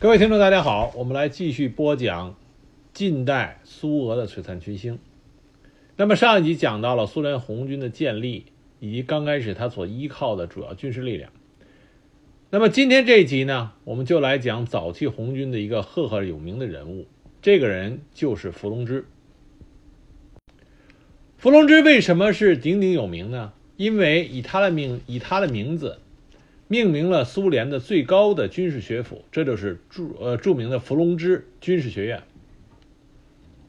[0.00, 2.36] 各位听众，大家好，我们来继续播讲
[2.92, 5.00] 近代苏俄的璀璨群星。
[5.96, 8.44] 那么上一集讲到了苏联红军的建立
[8.78, 11.32] 以及刚开始他所依靠的主要军事力量。
[12.50, 17.08] 那么今天这一集呢，我们就来讲早期红军的一个赫赫有名的人物，
[17.42, 19.04] 这个人就是伏龙芝。
[21.38, 23.52] 伏龙芝为什么是鼎鼎有名呢？
[23.76, 25.98] 因为以他的名以他的名字。
[26.68, 32.22] 命名了苏联的最高的军事学府，这就是著呃著名的伏龙芝军事学院。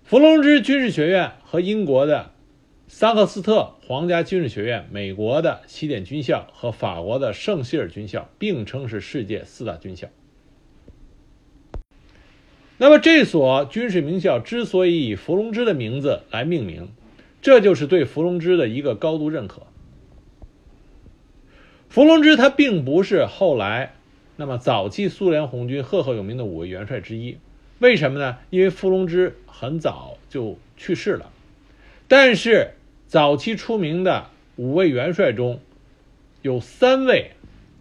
[0.04, 2.32] 伏龙芝军事学院和英国的
[2.90, 10.10] 桑克斯特皇家军事学院、美国的西点军校和法国的圣希尔军校并称是世界四大军校。
[12.78, 16.90] 那么这所军事名校之所以以伏龙芝的名字来命名，
[17.42, 19.68] 这就是对伏龙芝的一个高度认可。
[21.90, 23.94] 伏龙芝他并不是后来
[24.38, 27.38] 那么早期苏联红军赫赫有名的五位元帅之一，
[27.80, 28.38] 为什么呢？
[28.52, 31.32] 因为伏龙芝很早就去世了。
[32.08, 32.76] 但是
[33.08, 35.60] 早期出名的五位元帅中，
[36.44, 37.32] 有三位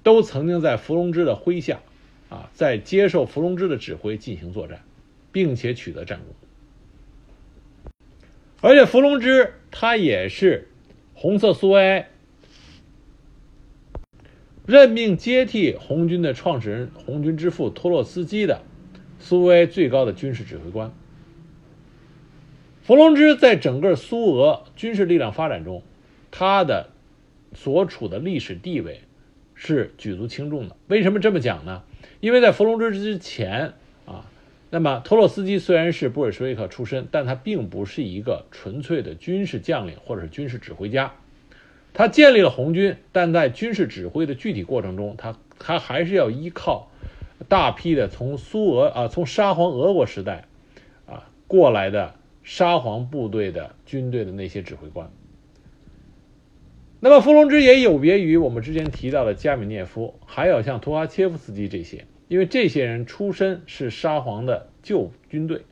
[0.02, 1.80] 都曾经在伏龙芝的麾下，
[2.30, 4.80] 啊，在接受伏龙芝的指挥进行作战，
[5.30, 7.92] 并且取得战功。
[8.62, 10.66] 而且伏龙芝他也是
[11.12, 12.08] 红色苏维埃。
[14.68, 18.60] 任命接替红军的创始人红军之父托洛斯基的
[19.18, 20.92] 苏维埃最高的军事指挥官。
[22.82, 25.82] 伏龙芝在整个苏俄军事力量发展中，
[26.30, 26.90] 他的
[27.54, 29.00] 所处的历史地位
[29.54, 30.76] 是举足轻重的。
[30.88, 31.82] 为什么这么讲呢？
[32.20, 33.72] 因为在伏龙芝之前
[34.04, 34.26] 啊，
[34.68, 41.14] 那么托洛斯基虽然是布尔什维克出身，但他并不是一个纯粹的军事将领或者是军事指挥家。
[41.94, 46.90] 他建立了红军，但在军事指挥的具体过程中，他他还是要依靠
[47.48, 50.44] 大批的从苏俄啊，从沙皇俄国时代
[51.06, 55.10] 啊过来的沙皇部队的军队的那些指挥官。
[57.00, 65.62] 那么，伏龙芝也有别于我们之前提到的加米涅夫，还有像图哈切夫斯基这些，因为这些人出身是沙皇的旧军队。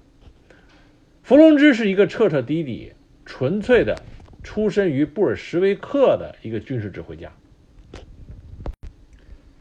[1.22, 2.92] 伏龙芝是一个彻彻底底
[3.24, 4.02] 纯粹的。
[4.46, 7.32] 出身于布尔什维克的一个军事指挥家，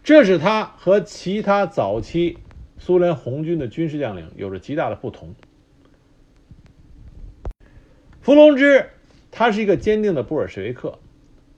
[0.03, 2.37] 这使他和其他早期
[2.77, 5.33] 苏联红军的军事将领有着极大的不同。
[8.21, 8.91] 伏龙芝，
[9.31, 10.99] 他是一个坚定的布尔什维克，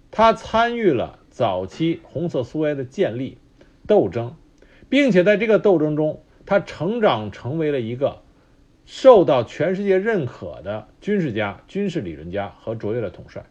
[0.10, 3.38] 他参与了早期红色苏维埃的建立
[3.86, 4.38] 斗争，
[4.88, 8.22] 并且在这个斗争中，他成长成为了一个。
[8.88, 13.46] 受到全世界认可的军事家、军事理论家和卓越的统帅，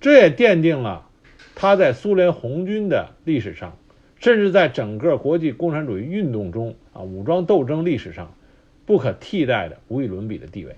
[0.00, 1.08] 这也奠定了
[1.54, 3.78] 他在苏联红军的历史上，
[4.16, 8.34] 甚至在整个国际共产主义运动中啊武装斗争历史上
[8.84, 10.74] 不可替代的、无与伦比的地位。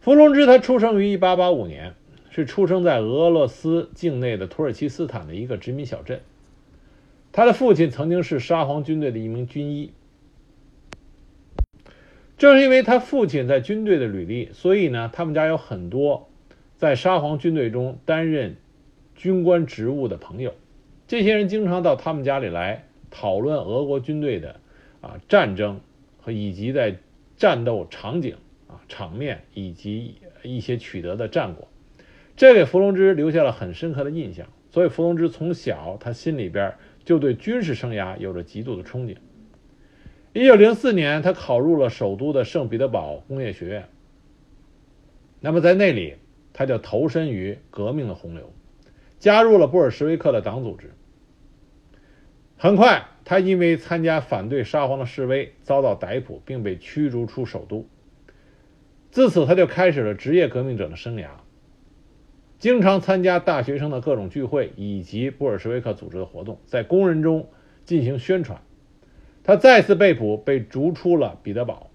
[0.00, 1.94] 伏龙芝他出生于1885年，
[2.28, 6.20] 是出生在俄罗斯境内的土耳其斯坦的一个殖民小镇。
[7.32, 9.92] 他的父亲曾经是沙皇军队的一名军医。
[12.36, 16.28] 正是因为他父亲在军队的履历，所以呢，他们家有很多
[16.76, 18.56] 在沙皇军队中担任
[19.14, 20.52] 军官职务的朋友。
[21.06, 24.60] 这些人经常到他们家里来讨论俄国军队的
[25.00, 25.80] 啊战争
[26.20, 26.96] 和以及在
[27.36, 31.68] 战斗场景啊场面以及一些取得的战果，
[32.36, 34.46] 这给伏龙芝留下了很深刻的印象。
[34.70, 36.74] 所以伏龙芝从小他心里边。
[37.04, 39.16] 就对军事生涯有着极度的憧憬。
[40.32, 43.88] 一九零四年，他考入了首都的圣彼得堡工业学院。
[45.40, 46.16] 那么在那里，
[46.52, 48.52] 他就投身于革命的洪流，
[49.18, 50.92] 加入了布尔什维克的党组织。
[52.56, 57.86] 很快，他因为参加反对沙皇的示威遭到逮捕，并被驱逐出首都。
[59.10, 61.28] 自此，他就开始了职业革命者的生涯。
[62.62, 67.48] 经常参加大学生的各种聚会以及布尔什维克组织的活动，在工人中
[67.84, 68.62] 进行宣传。
[69.42, 71.90] 他再次被捕，被逐出了彼得堡。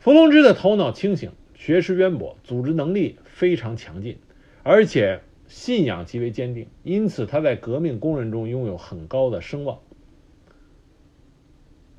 [0.00, 4.18] 伏龙芝的头脑清醒，学识渊博，组织能力非常强劲，
[4.64, 9.78] 而且信仰极为坚定，因此他在革命工人中拥有很高的声望。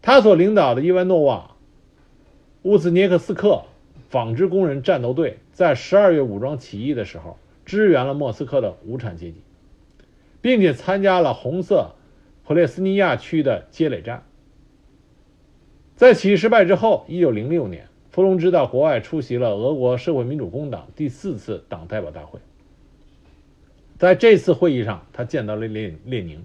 [0.01, 1.55] 他所领导的伊万诺瓦
[2.63, 3.63] 乌兹涅克斯克。
[4.11, 9.41] 纺织工人战斗队在十二月武装起义的时候，支援了莫斯科的无产阶级，
[10.41, 11.91] 并且参加了红色
[12.43, 14.25] 普列斯尼亚区的接垒战。
[15.95, 22.37] 在起义失败之后，一九零六年，伏龙芝到国外出席了俄国社会民主工党第四次党代表大会。
[23.97, 26.43] 在这次会议上，他见到了列列宁，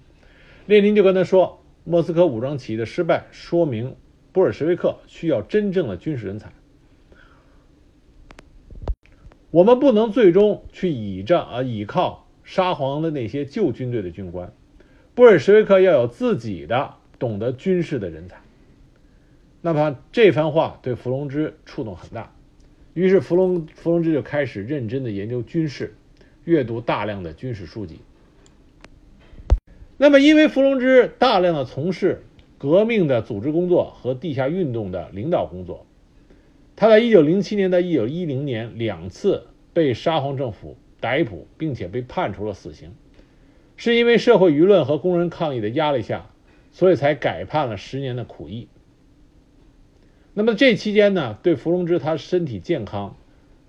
[0.67, 3.97] 列宁就跟他说：“莫斯科武装起义的失败，说明
[4.31, 6.53] 布尔什维克需要真正的军事人才。
[9.57, 14.53] 我们不能最终去倚仗啊倚靠沙皇的那些旧军队的军官，
[15.15, 18.37] 布尔什维克要有自己的懂得军事的人才。”
[19.63, 22.35] 那么这番话对伏龙芝触动很大，
[22.93, 25.95] 于是伏龙伏龙芝就开始认真的研究军事，
[26.45, 28.01] 阅读大量的军事书籍。
[29.97, 32.27] 那么，因为伏龙芝大量的从事
[32.59, 35.86] 革命的组织工作和地下运动的领导工作，
[36.77, 42.93] 他在1907年到1910年两次被沙皇政府逮捕，并且被判处了死刑，
[43.77, 46.31] 是因为社会舆论和工人抗议的压力下，
[46.71, 48.69] 所以才改判了十年的苦役。
[50.35, 53.17] 那么这期间呢，对伏龙芝他身体健康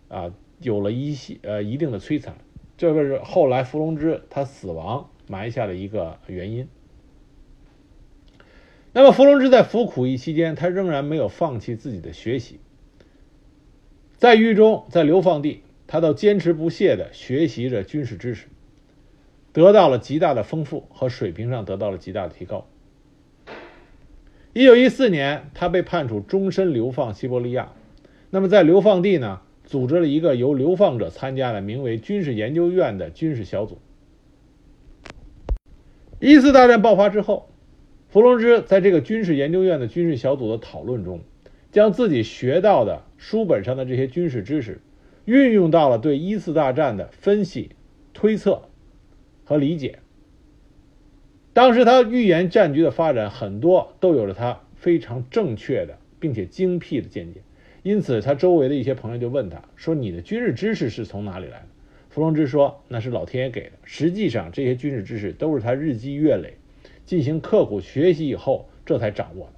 [0.10, 2.36] 啊有了一些呃一定的摧残，
[2.77, 5.10] 这个是后来伏龙芝他死亡。
[5.30, 6.69] 埋下了一个原因。
[8.94, 12.62] 那么，伏龙芝在服苦役期间，他仍然没有放弃自己的学习。
[14.17, 18.47] 在狱中，在流放地，他都坚持不懈的学习着军事知识，
[19.53, 22.67] 得到了极大的丰富和水平上得到了极大的提高。
[24.53, 27.73] 一九一四年，他被判处终身流放西伯利亚。
[28.31, 33.77] 那么，在流放地呢，组织了一个由流放者参加的名为“军事研究院”的军事小组。
[36.19, 37.51] 一次大战爆发之后，
[38.09, 41.21] 伏龙芝在这个军事研究院的军事小组的讨论中，
[41.71, 44.79] 将自己学到的书本上的这些军事知识，
[45.25, 47.71] 运用到了对一次大战的分析、
[48.13, 48.69] 推测
[49.43, 49.99] 和理解。
[51.53, 57.41] 当时他预言战局的发展，很多都有着他非常正确的并且精辟的见解。
[57.83, 61.65] 因此，他周围的一些朋友就问他说：“你的军事知识是从哪里来的？”
[62.09, 63.71] 伏龙芝说：“那是老天爷给的。
[63.83, 66.57] 实际上，这些军事知识都是他日积月累、
[67.05, 69.53] 进行刻苦学习以后，这才掌握的。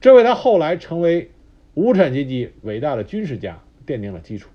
[0.00, 1.30] 这为他后来成为
[1.74, 4.48] 无产阶级伟大的军事家奠定了基础。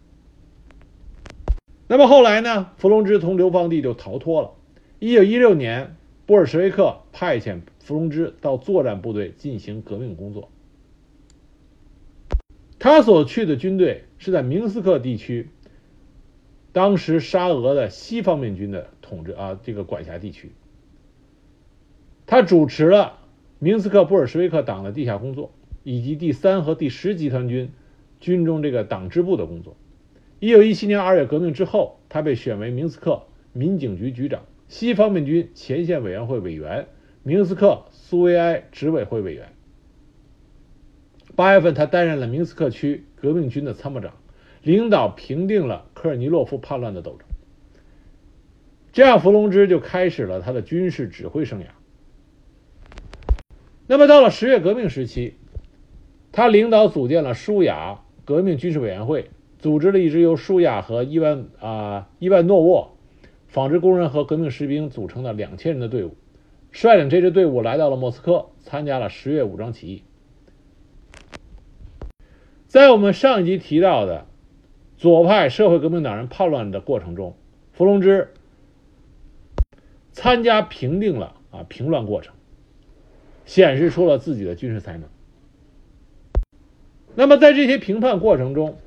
[1.88, 2.72] 那么后来呢？
[2.78, 4.52] 伏龙芝从流放地就逃脱了。
[5.00, 5.96] 一九一六年，
[6.26, 10.50] 布尔什维克派遣伏龙芝到作战部队进行革命工作。
[12.78, 15.50] 他所去的军队是在明斯克地区。”
[16.72, 20.52] 当时沙俄的西方面军的统治啊，这个管辖地区，
[22.28, 23.18] 他主持了
[23.58, 25.52] 明斯克布尔什维克党的地下工作，
[25.90, 27.72] 以及第三和第十集团军
[28.20, 29.76] 军中这个党支部的工作。
[30.40, 36.86] 一九一七年二月革命之后，他被选为明斯克民警局局长、西方面军前线委员会委员、
[37.24, 39.52] 明斯克苏维埃执委会委员。
[41.36, 44.14] 八月份，他担任了明斯克区革命军的参谋长。
[44.62, 47.28] 领导平定了科尔尼洛夫叛乱的斗争，
[48.92, 51.66] 这样伏龙芝就开始了他的军事指挥生涯。
[53.88, 55.34] 那么到了十月革命时期，
[56.32, 62.98] 他领导组建了舒雅革命军事委员会，组织了一支由舒雅和伊万啊伊万诺沃
[63.48, 66.16] 纺织工人和革命士兵组成的两千人的队伍，
[66.72, 70.04] 率领这支队伍来到了莫斯科，参加了十月武装起义。
[72.68, 74.26] 在我们上一集提到的。
[74.98, 77.38] 左派社会革命党人叛乱的过程中，
[77.72, 78.34] 伏龙芝
[80.12, 82.36] 参加平定了啊平乱过程，
[83.46, 85.08] 显示出了自己的军事才能。
[87.16, 88.78] 那么在这些评判过程中，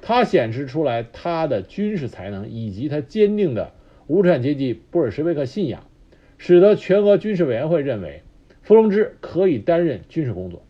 [0.00, 3.72] 他显示出来他的军事才能以及他坚定的
[4.06, 5.86] 无产阶级布尔什维克信仰，
[6.38, 8.22] 使得全俄军事委员会认为
[8.62, 10.62] 伏龙芝可以担任军事工作。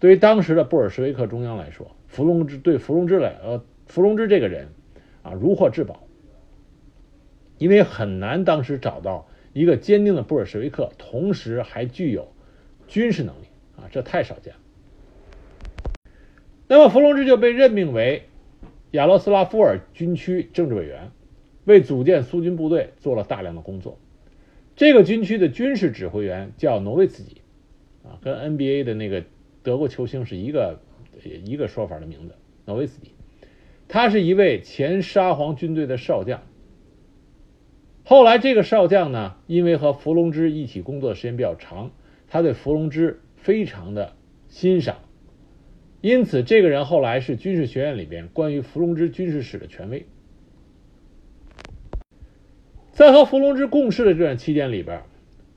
[0.00, 4.68] 对于当时的布尔什维克中央来说，伏龙芝对伏龙芝来，呃，伏龙芝这个人
[5.22, 6.04] 啊，如获至宝，
[7.58, 12.32] 因为很难当时找到一个坚定的布尔什维克，同时还具有
[12.86, 14.60] 军事能力啊，这太少见了。
[16.68, 18.24] 那么伏龙芝就被任命为
[18.90, 21.10] 亚罗斯拉夫尔军区政治委员，
[21.64, 23.98] 为组建苏军部队做了大量的工作。
[24.74, 27.40] 这个军区的军事指挥员叫诺维茨基，
[28.02, 29.24] 啊，跟 NBA 的那个。
[29.62, 30.78] 德国球星是一个
[31.44, 33.10] 一个说法的名字，诺维斯基，
[33.88, 36.40] 他是一位前沙皇军队的少将。
[38.04, 41.90] 后来这个少将呢，因为和伏龙芝一起工作的时间比较长，
[42.28, 44.12] 他对伏龙芝非常的
[44.46, 44.98] 欣赏，
[46.06, 50.06] 因此这个人后来是军事学院里边关于伏龙芝军事史的权威。
[52.92, 55.02] 在和伏龙芝共事的这段期间里边，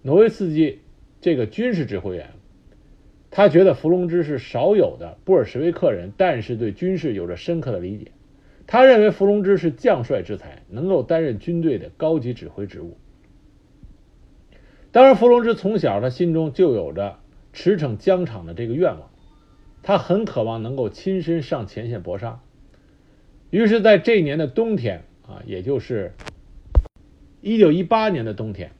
[0.01, 0.79] 挪威斯基
[1.21, 2.31] 这个军事指挥员。
[3.29, 8.11] 他觉得伏龙芝是少有的布尔什维克人，但是对军事有着深刻的理解。
[8.65, 12.97] 他认为伏龙芝是将帅之才，能够担任军队的高级指挥职务。
[14.91, 17.19] 当然，伏龙芝从小他心中就有着
[17.53, 19.11] 驰骋疆场的这个愿望，
[19.81, 22.41] 他很渴望能够亲身上前线搏杀。
[23.49, 26.13] 于是，在这一年的冬天啊，也就是
[27.41, 28.71] 一九一八年的冬天，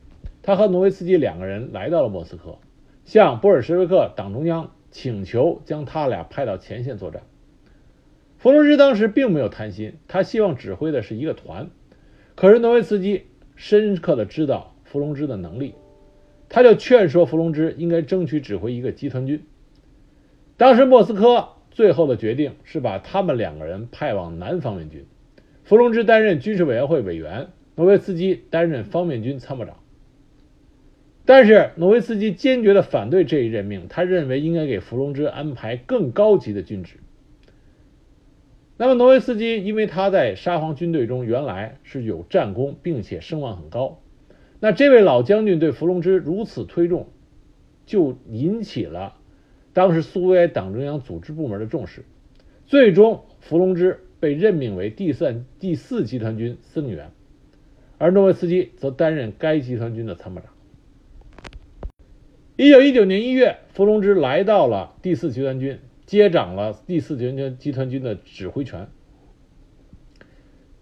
[0.44, 2.60] 他和诺维斯基两个人来到了莫斯科，
[3.06, 7.24] 向布尔什维克党中央请求将他俩派到前线作战。
[8.38, 11.70] 弗龙芝当时并没有贪心，他希望指挥的是一个团。
[12.36, 13.26] 可是诺维斯基
[13.56, 15.74] 深刻的知道弗龙芝的能力，
[16.48, 19.44] 他就劝说弗龙芝应该争取指挥一个集团军。
[20.60, 25.06] 当时莫斯科最后的决定是把他们两个人派往南方面军，
[25.64, 29.78] 弗龙芝担任军事委员会委员，诺维斯基担任方面军参谋长。
[31.24, 36.98] 但是诺维斯基坚决的反对这一任命，他认为应该给弗龙芝安排更高级的军职。
[38.76, 44.02] 那么，诺维斯基因为他在沙皇军队中原来是有战功，并且声望很高，
[44.60, 47.08] 那这位老将军对伏龙芝如此推重，
[47.86, 49.16] 就引起了
[49.80, 52.04] 当时苏维埃党中央组织部门的重视。
[52.66, 57.12] 最终，伏龙芝被任命为第三第四集团军司令员，
[57.98, 60.52] 而诺维斯基则担任该集团军的参谋长。
[62.58, 65.80] 一九一九年一月，伏龙芝来到了第四集团军。
[66.06, 68.90] 接掌了第四集团集团军的指挥权。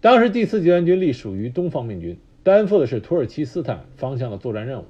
[0.00, 4.86] 当时第四集团军隶属于东方面军，担负的是土耳其斯坦方向的作战任务。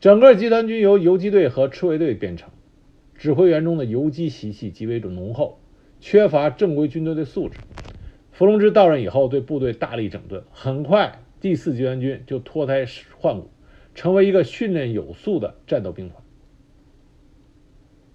[0.00, 2.50] 整个集团军由游击队和赤卫队编成，
[3.22, 5.60] 指挥员中的游击习气极为浓厚，
[6.00, 7.56] 缺乏正规军队的素质。
[8.32, 12.84] 伏龙芝到任以后，对部队大力整顿，很快第四集团军就脱胎
[13.20, 13.48] 换骨，
[13.94, 16.20] 成为一个训练有素的战斗兵团。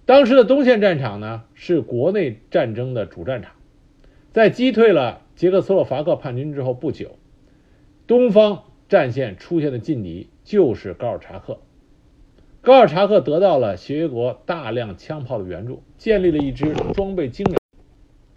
[0.04, 3.54] 当时的东线战场呢，是国内战争的主战场。
[4.34, 7.18] 在击退了捷克斯洛伐克叛军之后不久，
[8.08, 11.62] 东方战线出现的劲敌就是高尔察克。
[12.68, 17.58] 高尔察克得到了协约国大量枪炮的援助，建立了一支装备精良。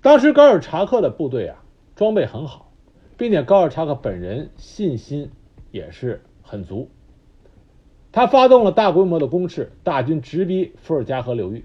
[0.03, 1.65] 当时高尔察克的部队啊，
[1.97, 2.71] 装备很好，
[3.17, 5.33] 并且高尔察克本人信心
[5.73, 6.89] 也是很足。
[8.13, 11.65] 他发动了大规模的攻势，大军直逼伏尔加河流域，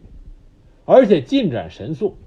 [0.86, 2.17] 而且进展神速。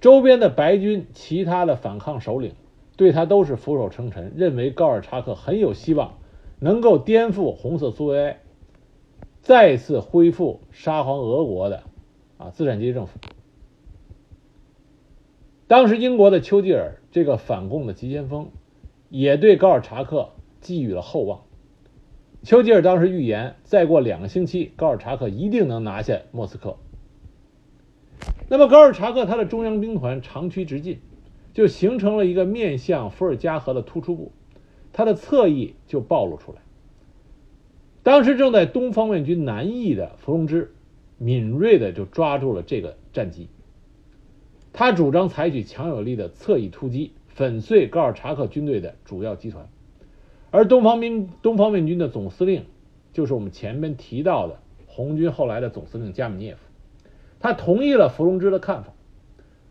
[0.00, 2.54] 周边的白军其他的反抗首领
[2.96, 6.18] 对他都是俯首称臣，认为高尔察克很有希望
[6.58, 8.40] 能够颠覆红色苏维埃，
[9.44, 11.82] 再次恢复沙皇俄国的
[12.38, 13.18] 啊资产阶级政府。
[15.66, 18.48] 当时英国的丘吉尔这个反共的急先锋，
[19.10, 20.30] 也对高尔察克
[20.62, 21.42] 寄予了厚望。
[22.42, 26.78] 丘吉尔当时预言，再过两个星期，高尔察克一定能拿下莫斯科。
[28.48, 31.00] 那么，高尔察克他的中央兵团长驱直进，
[31.52, 34.32] 就形成了一个面向伏尔加河的突出部，
[34.90, 36.63] 他的侧翼就暴露出来。
[38.04, 40.74] 当时正在东方面军南翼的伏龙芝，
[41.16, 43.48] 敏锐的就抓住了这个战机。
[44.74, 49.66] 他主张采取强有力的侧翼突击，粉碎高尔察克军队的主要集团。
[50.50, 52.66] 而东方兵东方面军的总司令，
[53.14, 56.60] 就是我们前面提到的红军后来的总司令加米涅夫，
[57.40, 58.92] 他同意了伏龙芝的看法。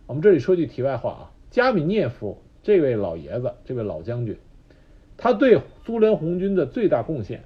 [0.07, 4.37] 我们这里说句题外话啊，加米涅夫这位老爷子，这位老将军，
[5.17, 7.43] 他对苏联红军的最大贡献，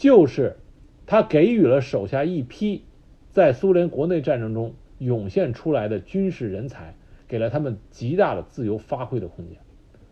[0.00, 0.56] 就是
[1.04, 2.84] 他给予了手下一批
[3.30, 6.94] 在苏联国内战争中涌现出来的军事人才，
[7.28, 9.58] 给了他们极大的自由发挥的空间，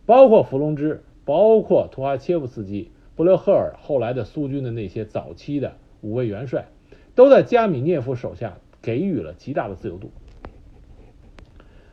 [0.05, 1.03] 包括伏龙芝。
[1.25, 6.69] 包括图哈切夫斯基、布留赫尔后来的苏军的那些早期的五位元帅，
[7.13, 10.09] 都在加米涅夫手下给予了极大的自由度。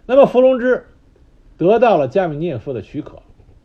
[0.07, 0.87] 那么伏龙芝
[1.59, 3.21] 得到了加米涅夫的许可，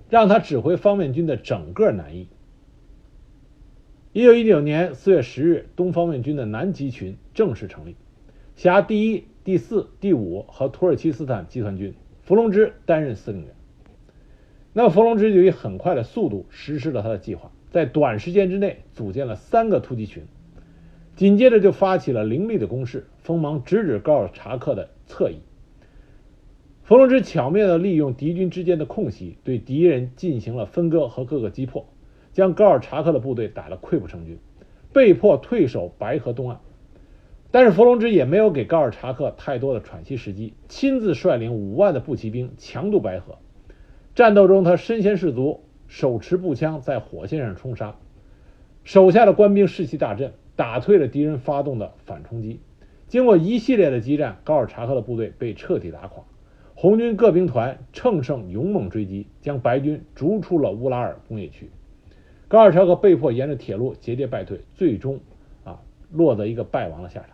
[0.09, 2.27] 让他指挥方面军的整个南翼。
[4.13, 7.95] 一九一九年四月十日，东方面军的南极群正式成立，
[8.57, 13.51] 辖第一、第四、第五和土耳其斯坦集团军，伏龙芝担任司令员。
[14.73, 20.23] 那么，伏龙芝就以很快的速度实施了他的计划，在短时间之内组建了三个突击群，
[21.15, 25.37] 紧接着就发起了凌厉的攻势，锋芒直指高尔察克的侧翼。
[26.83, 31.87] 伏龙芝巧妙地利用敌军之间的空隙，对敌人进行了分割和各个击破，
[32.33, 34.37] 将高尔察克的部队打得溃不成军，
[34.93, 36.59] 被迫退守白河东岸。
[37.51, 43.37] 但是，伏龙芝也没有给高尔察克太多的喘息时机，亲自率领五万的步骑兵强渡白河。
[44.15, 47.95] 战斗中，他身先士卒，手持步枪在火线上冲杀，
[48.85, 52.61] 手下的官兵士气大振，打退了敌人发动的反冲击。
[53.07, 56.23] 经过一系列的激战，高尔察克的部队被彻底打垮，
[56.75, 61.69] 红军各兵团乘胜勇猛追击，将白军逐出了乌拉尔工业区。
[62.51, 65.21] 高尔乔克被迫沿着铁路节节败退，最终
[65.63, 65.79] 啊
[66.11, 67.29] 落得一个败亡的下场。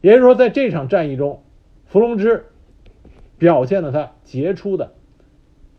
[0.00, 1.44] 也就是说，在这场战役中，
[1.86, 2.46] 伏龙芝
[3.38, 4.94] 表现了他杰出的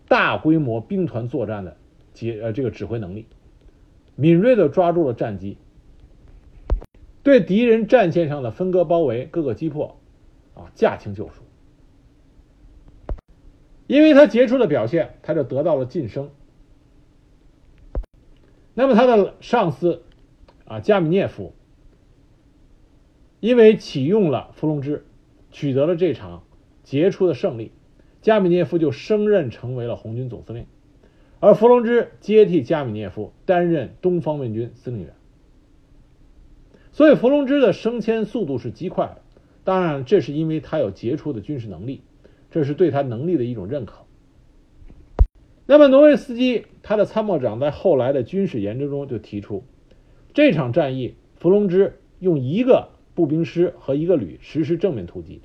[0.08, 1.76] 大规模兵团作战的
[2.14, 3.26] 节呃这个指挥能力，
[4.16, 5.58] 敏锐的抓住了战机，
[7.24, 9.98] 对敌人战线上的分割包围各个击破，
[10.54, 11.44] 啊驾轻就熟。
[13.86, 16.30] 因为他杰出的表现，他就得到了晋升。
[18.76, 20.04] 那么他的上司
[20.66, 21.54] 啊加米涅夫，
[23.40, 25.04] 因为启用了伏龙芝，
[25.50, 26.44] 取得了这场
[26.84, 27.72] 杰出的胜利，
[28.22, 30.68] 加米涅夫就升任成为了红军总司令，
[31.40, 35.16] 而伏龙芝接替加米涅夫担任东方面军司令员。
[36.92, 39.22] 所以伏龙芝的升迁速度是极快的，
[39.64, 42.02] 当然这是因为他有杰出的军事能力。
[42.52, 44.06] 这是对他能力的一种认可。
[45.66, 49.64] 那么，挪威斯基他的参谋长在后来的军事研究中就提出，
[50.36, 55.42] 这场战役，伏龙芝用一个步兵师和一个旅实施正面突击，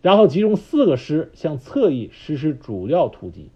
[0.00, 3.50] 然后集中四个师向侧翼实施主要突击。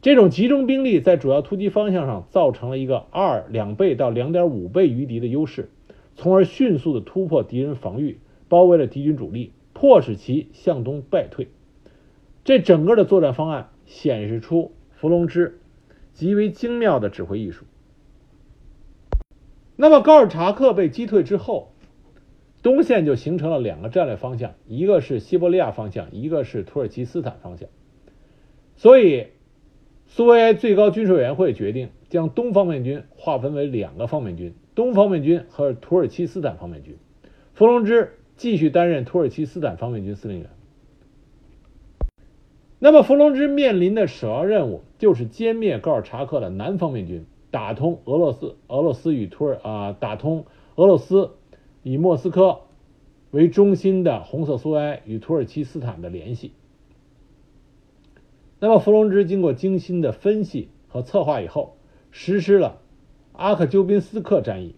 [0.00, 5.68] 这种集中兵力在主要突击方向上造成了一个二两倍到两点五倍于敌的优势，
[6.14, 11.48] 从而迅速的突破敌人防御，包围了敌军主力，迫使其向东败退。
[12.44, 15.57] 这整个的作战方案显示出伏龙芝
[16.18, 17.64] 极为精妙的指挥艺术。
[19.76, 21.70] 那么高尔察克被击退之后，
[22.60, 27.68] 东线就形成了两个战略方向，一个是西伯利亚方向，一个是土耳其斯坦方向。
[28.74, 29.28] 所以，
[30.08, 36.96] 苏维埃最高军事委员会决定将东方面军划分为两个方面军：东方面军和土耳其斯坦方面军。
[37.54, 40.50] 伏龙芝继续担任土耳其斯坦方面军司令员。
[42.80, 51.30] 那么，伏龙芝面临的首要任务就是歼灭高尔察克的南方面军，打通俄罗斯、俄罗斯与土耳啊，打通俄罗斯
[51.82, 52.62] 以莫斯科
[53.30, 56.52] 为中心的红色苏维埃与土耳其斯坦的联系。
[58.58, 61.76] 那么，伏龙芝经过精心的分析和策划以后，
[62.10, 62.80] 实施了
[63.32, 64.74] 阿克鸠宾斯克战役，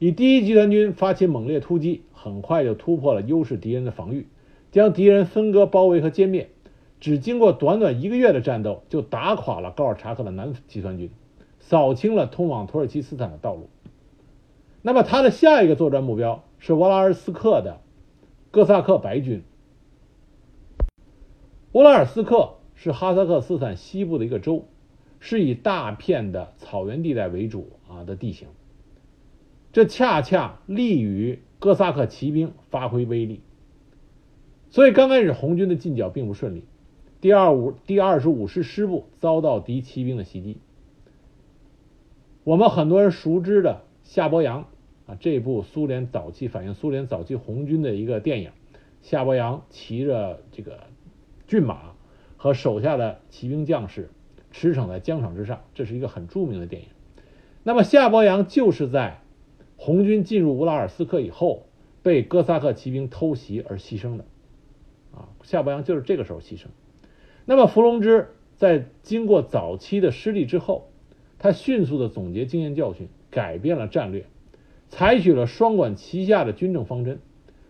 [0.00, 4.26] 以第一集团军发起猛烈突击，很快就突破了优势敌人的防御，
[4.72, 6.50] 将敌人分割、包围和歼灭。
[7.00, 11.10] 只经过短短一个月的战斗，就打垮了高尔察克的南集团军，
[11.60, 13.68] 扫清了通往土耳其斯坦的道路。
[14.82, 17.80] 那么，他的下一个作战目标是沃拉尔斯克的
[18.50, 19.42] 哥萨克白军。
[21.72, 24.66] 乌拉尔斯克是哈萨克斯坦西部的一个州，
[25.20, 28.48] 是以大片的草原地带为主啊的地形，
[29.72, 33.42] 这恰恰利于哥萨克骑兵发挥威力。
[34.70, 36.64] 所以，刚开始红军的进剿并不顺利。
[37.20, 40.58] 第二五第二十五师师部遭到敌骑兵的袭击。
[42.44, 44.66] 我们很多人熟知的夏伯阳
[45.06, 48.52] 啊，这部苏联早期反映苏联早期红军的一个电影，
[49.02, 50.84] 夏伯阳骑着这个
[51.46, 51.92] 骏马
[52.36, 54.10] 和手下的骑兵将士
[54.52, 56.88] 驰骋在疆场之上，这是一个很著名的电影。
[57.64, 59.20] 那么夏伯阳就是在
[59.76, 61.66] 红军进入乌拉尔斯克以后，
[62.02, 64.24] 被哥萨克骑兵偷袭而牺牲的
[65.12, 66.66] 啊，夏伯阳就是这个时候牺牲。
[67.50, 70.90] 那么，伏龙芝在经过早期的失利之后，
[71.38, 74.26] 他迅速的总结经验教训，改变了战略，
[74.90, 77.20] 采取了双管齐下的军政方针。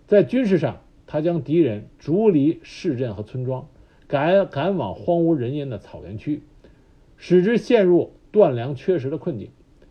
[0.08, 3.68] 在军事上，他将敌人逐离市镇和村庄，
[4.08, 6.42] 赶赶往荒无人烟的草原区，
[7.16, 9.50] 使之陷入断粮缺食的困境。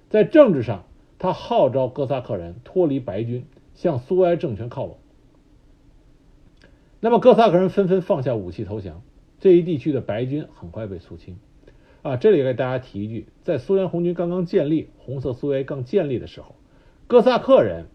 [0.10, 0.84] 在政治上，
[1.18, 4.98] 他号召哥萨克人脱离白军，向苏维埃政权靠拢。
[7.00, 9.02] 那么，哥萨克人纷纷放下武器投降。
[9.40, 11.38] 这一地区的白军很快被肃清，
[12.02, 16.56] 啊，这里给大家提一句，在苏联红军刚刚建立、红色苏维埃刚建立的时候，
[17.06, 17.86] 哥萨克人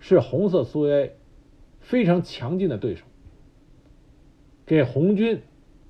[0.00, 1.10] 是红色苏维埃
[1.80, 3.04] 非常强劲的对手，
[4.64, 5.42] 给红军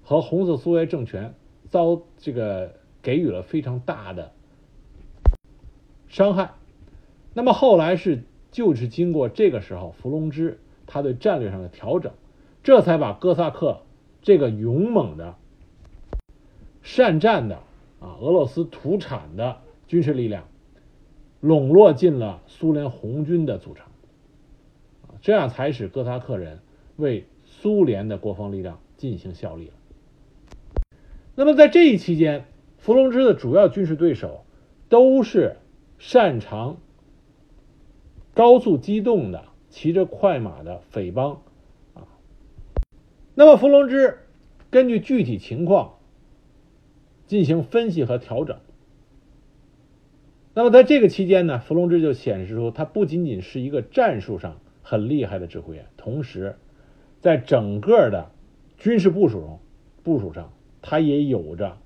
[0.03, 1.35] 和红色苏维埃政权
[1.69, 4.33] 遭这个给予了非常大的
[6.09, 6.55] 伤害。
[7.33, 12.12] 那么后来是就是经过这个时候，伏龙芝他对战略上的调整，
[12.64, 13.83] 这才把哥萨克。
[14.27, 15.37] 这个勇猛的、
[16.83, 17.59] 善战的
[18.01, 20.49] 啊，俄罗斯土产的军事力量，
[21.41, 23.87] 笼络进了苏联红军的组成，
[25.07, 26.59] 啊，这样才使哥萨克人
[26.97, 29.75] 为苏联的国防力量进行效力了。
[31.37, 32.47] 那么在这一期间，
[32.79, 34.45] 伏龙芝的主要军事对手
[34.89, 35.55] 都是
[35.99, 36.79] 擅长
[38.35, 41.43] 高速机动的、骑着快马的匪帮。
[43.38, 44.20] 那么，伏龙芝
[44.70, 45.99] 根据具体情况
[47.27, 48.57] 进行分析和调整，
[50.55, 56.57] 那么在这个期间呢，伏龙芝就显示出他不仅仅是一个战术上很厉害的指挥员，同时
[57.20, 58.31] 在整个的
[58.79, 59.61] 军事部署中
[60.03, 61.77] 部署上，他也有着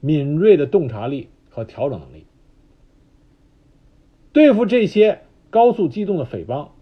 [0.00, 2.26] 敏锐的洞察力和调整能力。
[4.32, 6.72] 对付这些高速机动的匪帮，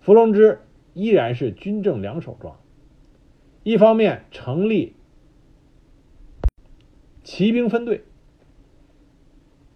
[0.00, 0.58] 伏龙芝
[0.98, 2.58] 依然是军政两手抓。
[3.62, 4.94] 一方面成立
[7.22, 8.04] 骑兵分队。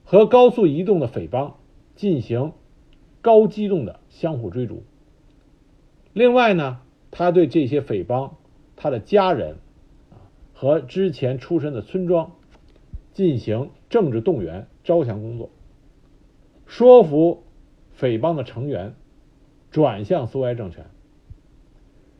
[0.05, 1.57] 和高速移动的匪帮
[1.97, 2.53] 进行
[3.23, 4.83] 高机动的相互追逐。
[6.13, 8.37] 另外呢，他对这些匪帮、
[8.77, 9.57] 他的家人
[10.53, 12.33] 和之前出身的村庄
[13.15, 15.49] 进行政治动员、招降工作，
[16.67, 17.45] 说服
[17.93, 18.95] 匪帮的成员
[19.71, 20.85] 转向苏维埃政权。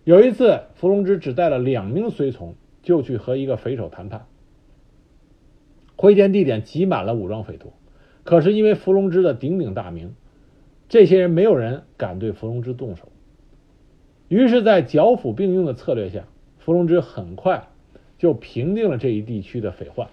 [0.05, 4.27] 有一次，伏龙芝只带了两名随从，就去和一个匪首谈判。
[5.95, 7.73] 会见地点挤满了武装匪徒。
[8.25, 10.15] 可是因为伏龙芝的鼎鼎大名，
[10.89, 13.09] 这些人没有人敢对伏龙芝动手。
[14.29, 16.25] 于是，在剿抚并用的策略下，
[16.59, 17.69] 伏龙芝很快
[18.19, 20.09] 就平定了这一地区的匪患。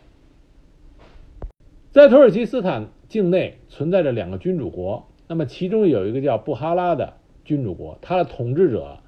[1.92, 9.00] 在土耳其斯坦境内存在着两个君主国，那么其中有一个叫布哈拉的君主国，他的统治者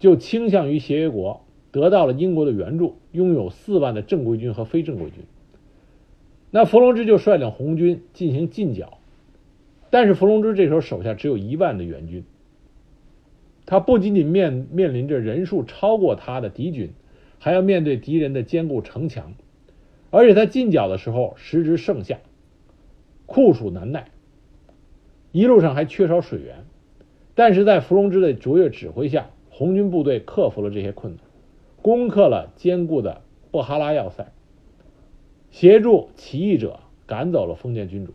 [0.00, 5.22] 就倾向于协约国，得到了英国的援助，拥有四万的正规军和非正规军。
[6.50, 8.98] 那伏龙芝就率领红军进行进剿，
[9.90, 12.24] 但是伏龙芝这时候手下只有一万的援军，
[13.66, 16.90] 他不仅仅面面临着人数超过他的敌军，
[17.38, 19.34] 还要面对敌人的坚固城墙，
[20.10, 22.18] 而且他进剿的时候时值盛夏，
[23.26, 24.10] 酷暑难耐，
[25.30, 26.64] 一路上还缺少水源，
[27.34, 31.22] 但是在伏龙芝的卓越指挥下，红军部队克服了这些困难，
[31.82, 33.20] 攻克了坚固的
[33.50, 34.32] 布哈拉要塞。
[35.50, 38.14] 协助起义者赶走了封建君主。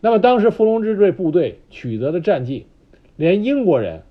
[0.00, 2.66] 那么，当时伏龙芝这部队取得的战绩，
[3.14, 4.02] 连英国人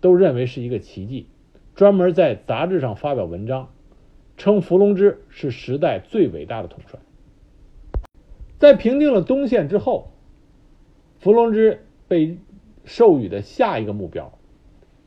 [0.00, 1.26] 都认为是一个奇迹，
[1.74, 3.68] 专门在杂志上发表文章，
[4.38, 6.98] 称伏龙芝是时代最伟大的统帅。
[8.58, 10.12] 在平定了东线之后，
[11.18, 12.38] 伏龙芝被
[12.86, 14.32] 授予的下一个目标，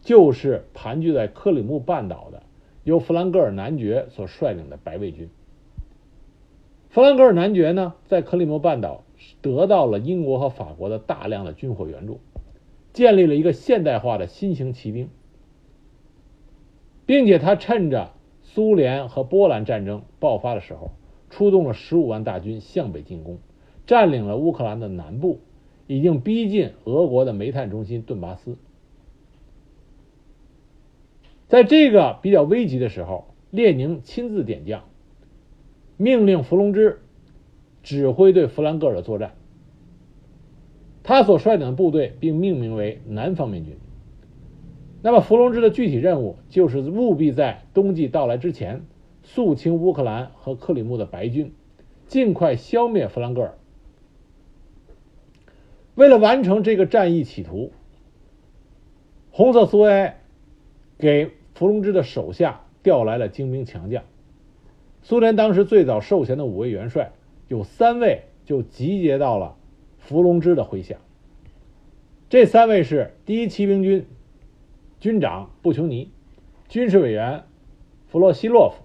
[0.03, 2.43] 就是盘踞在克里木半岛的
[2.83, 5.29] 由弗兰格尔男爵所率领的白卫军。
[6.89, 9.03] 弗兰格尔男爵呢，在克里木半岛
[9.41, 12.19] 得到了英国和法国的大量的军火援助，
[12.91, 15.07] 建立了一个现代化的新型骑兵，
[17.05, 18.11] 并且他趁着
[18.43, 20.91] 苏联和波兰战争爆发的时候，
[21.29, 23.39] 出动了十五万大军向北进攻，
[23.87, 25.39] 占领了乌克兰的南部，
[25.87, 28.57] 已经逼近俄国的煤炭中心顿巴斯。
[31.53, 34.85] 在这个比较危急的时候，列宁亲自点将。
[35.97, 36.99] 命令伏龙芝
[37.83, 39.35] 指挥对弗兰格尔的作战。
[41.03, 43.77] 他所率领的部队并命名为南方面军。
[45.03, 48.87] 那么，伏龙芝的具体任务就是务必在冬季到来之前
[49.21, 51.53] 肃清乌克兰和克里木的白军，
[52.07, 53.53] 尽快消灭弗兰格尔。
[55.93, 57.71] 为了完成这个战役企图，
[59.29, 60.19] 红色苏维埃
[60.97, 64.03] 给伏龙芝的手下调来了精兵强将。
[65.01, 67.11] 苏联当时最早授衔的五位元帅，
[67.47, 69.55] 有三位就集结到了
[69.99, 70.95] 伏龙芝的麾下。
[72.29, 74.05] 这三位是第一骑兵军
[74.99, 76.09] 军长布琼尼、
[76.69, 77.43] 军事委员
[78.07, 78.83] 弗洛西洛夫、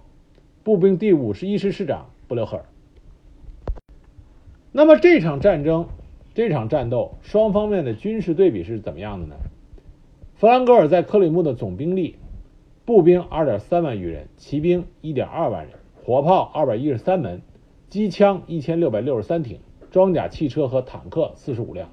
[0.63, 2.65] 步兵第五十一师师长布留赫尔。
[4.71, 5.87] 那么这场战争、
[6.35, 9.35] 这场战斗，双方面的军事对比是怎么样的呢？
[10.35, 12.17] 弗兰格尔在克里木的总兵力，
[12.89, 15.75] 步兵二点三万余人，骑兵一点二万人。
[16.03, 17.43] 火炮二百一十三门，
[17.87, 19.59] 机枪一千六百六十三挺，
[19.91, 21.87] 装甲汽车和坦克四十五辆，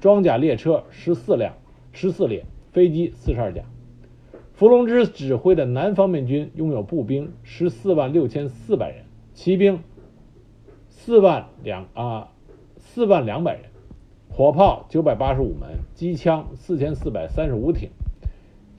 [0.00, 1.54] 装甲列车十四辆
[1.90, 3.62] 十四列，飞机四十二架。
[4.52, 9.02] 伏龙芝指挥的南方面军拥有步兵十四万六千四百人，
[9.34, 9.80] 骑兵
[10.88, 12.28] 四万两啊
[12.76, 13.62] 四万两百人，
[14.30, 17.90] 火炮九百八十五门，机枪四千四百三十五挺，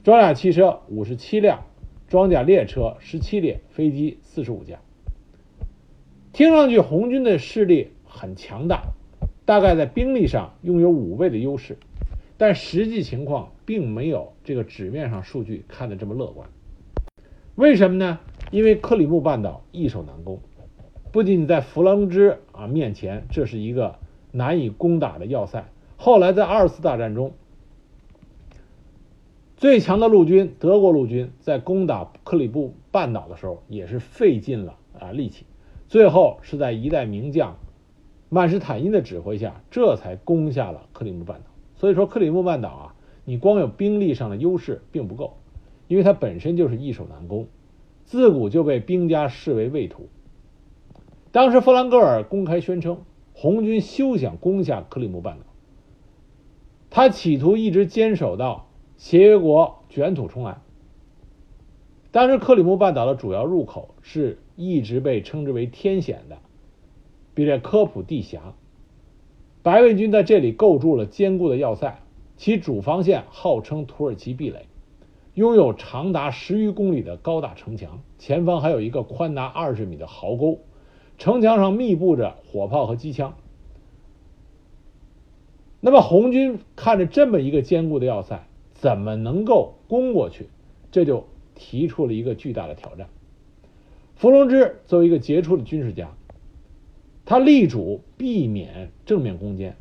[0.08, 1.64] 装甲汽车五十七辆。
[2.08, 4.78] 装甲列车十七列，飞机四十五架。
[6.32, 8.84] 听上去红军的势力很强大，
[9.44, 11.76] 大概在兵力上拥有五倍的优势，
[12.38, 16.48] 但实际情况并没有这个纸面上数据看的这么乐观。
[17.56, 18.18] 为什么呢？
[18.50, 20.40] 因为克里木半岛易守难攻，
[21.12, 23.96] 不仅在弗朗芝啊面前，这是一个
[24.32, 25.66] 难以攻打的要塞。
[25.98, 27.34] 后来在二次大战中。
[29.58, 35.46] 最强的陆军德国陆军在攻打克里布半岛的时候，也是费尽了啊力气，
[35.88, 37.56] 最后是在一代名将
[38.28, 41.46] 曼施坦因的指挥下，这才攻下了克里木半岛。
[41.74, 42.94] 所以说，克里木半岛啊，
[43.24, 45.38] 你光有兵力上的优势并不够，
[45.88, 47.48] 因为它本身就是易守难攻，
[48.04, 50.08] 自古就被兵家视为畏途。
[51.32, 55.46] 当时弗兰格尔公开宣称，红军休想攻下克里木半岛，
[56.90, 58.67] 他企图一直坚守到
[58.98, 60.58] 协约国卷土重来。
[62.10, 66.38] 当时克里木半岛的主要入口是一直被称之为天险的
[67.32, 68.54] 比列科普地峡。
[69.62, 72.00] 白卫军在这里构筑了坚固的要塞，
[72.36, 74.66] 其主防线号称土耳其壁垒，
[75.34, 80.60] 拥有长达十余公里的高大城墙，前方还有一个宽达二十米的壕沟，
[81.18, 83.36] 城墙上密布着火炮和机枪。
[85.80, 88.47] 那么红军看着这么一个坚固的要塞，
[88.78, 90.48] 怎么能够攻过去？
[90.90, 93.08] 这就提出了一个巨大的挑战。
[94.14, 96.14] 伏龙芝作为一个杰出的军事家。
[97.26, 99.76] 他力主避免正面攻坚，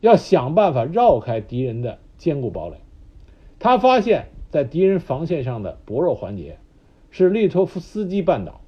[0.00, 2.78] 要想办法绕开敌人的坚固堡垒。
[3.60, 6.58] 他发现，在敌人防线上的薄弱环节
[7.10, 8.60] 是利托夫斯基半岛。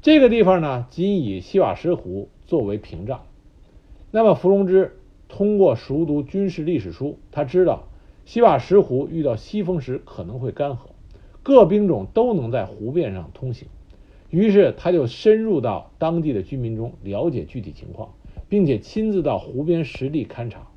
[0.00, 3.26] 这个地方呢，仅以西瓦什湖作为屏障。
[4.10, 7.88] 那么，伏龙芝通过熟读军事历史书，他知道
[8.24, 10.76] 西瓦什湖遇到西风时可能会干涸，
[11.42, 13.68] 各兵种都能在湖面上通行。
[14.28, 18.14] 于是他就深入到当地的居民中了解具体情况，
[18.48, 20.68] 并且亲自到湖边实地勘察，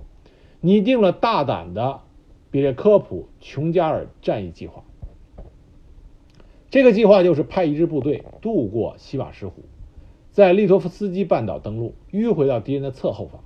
[0.60, 2.01] 拟定了大胆的
[2.49, 4.84] 比列科普琼加尔战役计划。
[6.71, 9.62] 这个计划就是派一支部队渡过西瓦什湖，
[10.32, 13.43] 在利托夫斯基半岛登陆，迂回到敌人的侧后方，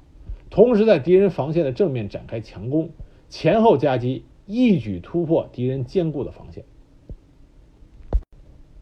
[0.49, 2.91] 同时在敌人防线的正面展开强攻，
[3.29, 6.63] 前后夹击，一举突破敌人坚固的防线。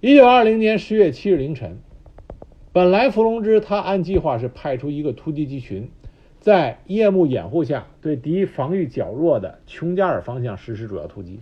[0.01, 1.79] 一九二零年十月七日凌晨，
[2.71, 5.89] 本来伏龙芝他按计划是派出一个突击机群，
[6.39, 11.39] 在夜幕掩护下对敌防御较弱的琼加尔方向实施主要突击。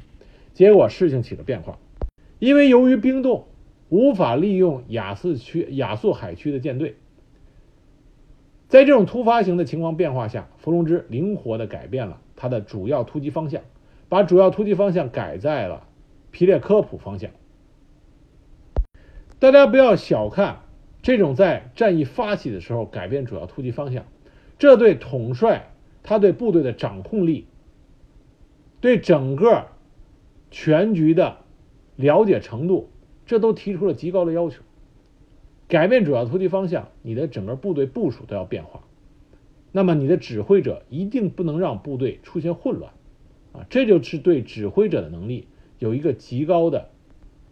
[0.53, 1.77] 结果事情起了变化，
[2.39, 3.45] 因为由于冰冻，
[3.89, 6.95] 无法利用亚速区亚速海区的舰队。
[8.69, 13.61] 在这种突发型的情况变化下，伏龙芝灵活地改变了他的主要突击方向，
[14.09, 15.87] 把主要突击方向改在了
[16.29, 17.31] 皮列科普方向。
[19.39, 20.57] 大家不要小看
[21.01, 24.03] 这种在战役发起的时候改变主要突击方向，
[24.59, 25.71] 这对统帅
[26.03, 27.47] 他对部队的掌控力、
[28.81, 29.67] 对整个
[30.51, 31.37] 全局的
[31.95, 32.89] 了解程度，
[33.25, 34.61] 这都提出了极高的要求。
[35.69, 38.81] 改变主要突击方向，你的整个部队部署都要变化，
[39.75, 42.93] 那么你的指挥者一定不能让部队出现混乱，
[43.53, 45.47] 啊，这就是对指挥者的能力
[45.79, 46.89] 有一个极高的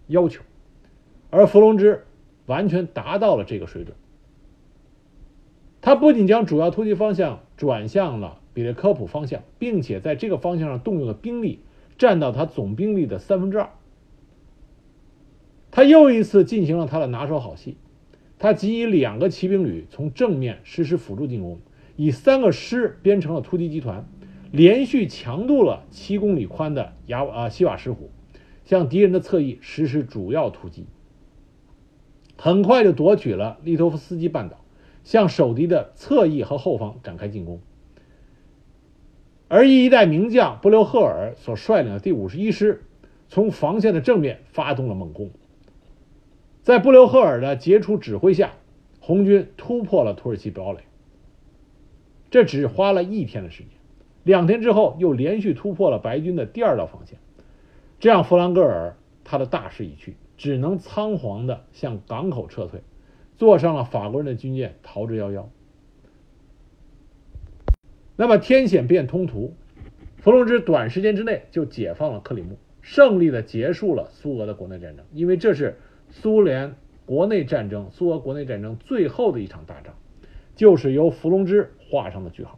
[0.06, 0.44] 要求。
[1.32, 2.06] 而伏龙芝
[2.46, 3.96] 完全达到了这个水准。
[5.82, 11.62] 他不仅将主要突击方向转向了比列科普方向，并且在这个方向上动用的兵力
[11.98, 13.72] 占到他总兵力的三分之二。
[15.72, 17.78] 他又一次进行了他的拿手好戏，
[18.38, 21.60] 他即以两个骑兵旅从正面实施辅助进攻，
[22.02, 24.08] 以三个师编成了突击集团，
[24.52, 28.10] 连续强渡了七公里宽的雅啊西瓦什湖，
[28.66, 30.88] 向敌人的侧翼实施主要突击。
[32.38, 34.66] 很快就夺取了利托夫斯基半岛，
[35.04, 37.62] 向守敌的侧翼和后方展开进攻。
[39.48, 42.82] 而一代名将布留赫尔所率领的第五十一师，
[43.30, 45.30] 从防线的正面发动了猛攻。
[46.64, 48.54] 在布留赫尔的杰出指挥下，
[49.00, 50.80] 红军突破了土耳其堡垒。
[52.32, 53.70] 这只花了一天的时间，
[54.24, 57.20] 两天之后又连续突破了白军的第二道防线，
[58.00, 60.16] 这样弗兰格尔他的大势已去。
[60.38, 62.82] 只能仓皇的向港口撤退，
[63.38, 65.46] 坐上了法国人的军舰逃之夭夭。
[68.16, 69.54] 那么天险变通途，
[70.18, 75.06] 伏龙芝短时间之内就解放了克里木，胜利的结束了苏俄的国内战争。
[75.14, 75.78] 因为这是
[76.10, 76.74] 苏联
[77.06, 79.94] 国内战争、苏俄国内战争最后的一场大仗，
[80.56, 82.58] 就是由伏龙芝画上了句号。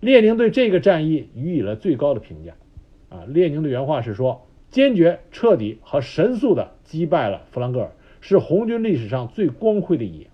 [0.00, 2.54] 列宁对这个战役予以了最高的评价。
[3.08, 4.46] 啊，列宁的原话是说。
[4.70, 10.30] 坚决、彻底和神速地击败了弗兰格尔，是红军历史上最光辉的一页。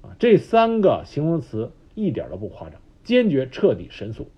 [0.00, 2.80] 啊，这三个形容词一点都不夸张。
[3.04, 4.28] 坚决、彻底、神速。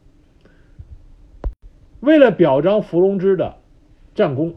[2.00, 3.58] 为了表彰伏龙芝的
[4.16, 4.56] 战功，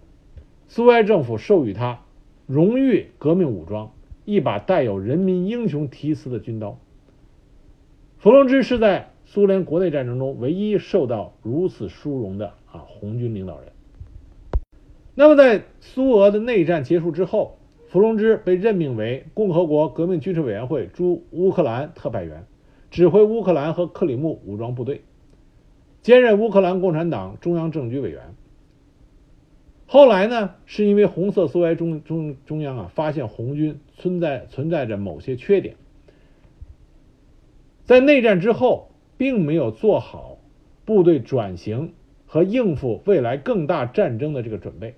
[0.67, 2.01] 苏维埃政府授予他
[2.47, 3.91] 荣誉革命武装，
[4.25, 6.79] 一把带有“人民英雄”题词的军刀。
[8.21, 13.71] 伏龙芝是在苏联国内战争中唯一受到如此殊荣的啊红军领导人。
[15.15, 17.57] 那么，在苏俄的内战结束之后，
[17.87, 22.45] 伏龙芝被任命为共和国革命军事委员会驻乌克兰特派员，
[22.91, 25.01] 指挥乌克兰和克里木武装部队，
[26.03, 28.35] 兼任乌克兰共产党中央政局委员。
[29.87, 35.75] 后来呢，是因为红色苏维埃中中中央啊发现红军存在存在着某些缺点，
[37.91, 40.37] 在内战之后，并没有做好
[40.85, 41.91] 部队转型
[42.25, 44.95] 和应付未来更大战争的这个准备。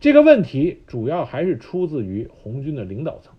[0.00, 3.32] 这个问题主要还是出自于红军的领导层。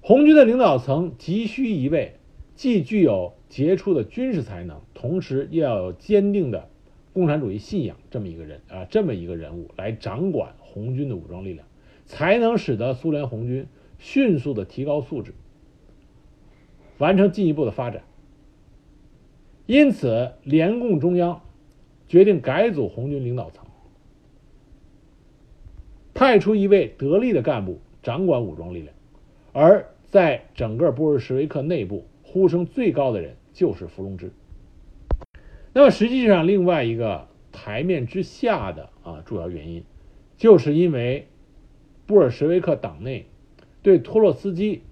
[0.00, 2.14] 红军的领导层急需一位
[2.54, 6.70] 既具有杰出的军事才能，同时又要有坚定的
[7.12, 11.66] 共产主义信仰这么一个人啊，这么一个人物来掌管红军的武装力量，
[12.06, 13.66] 才能使得苏联红军
[14.00, 15.34] 迅速的提高素质，
[16.98, 18.02] 完成进一步的发展。
[19.66, 21.42] 因此，联共中央
[22.08, 23.64] 决定改组红军领导层。
[26.12, 28.94] 派出一位得力的干部掌管武装力量，
[29.52, 34.32] 而在整个布尔什维克内部呼声最高的人就是伏龙芝。
[35.72, 39.84] 那么实际上，另外一个台面之下的啊主要原因，
[40.36, 41.28] 就是因为
[42.06, 43.26] 布尔什维克党内
[43.82, 44.82] 对托洛斯基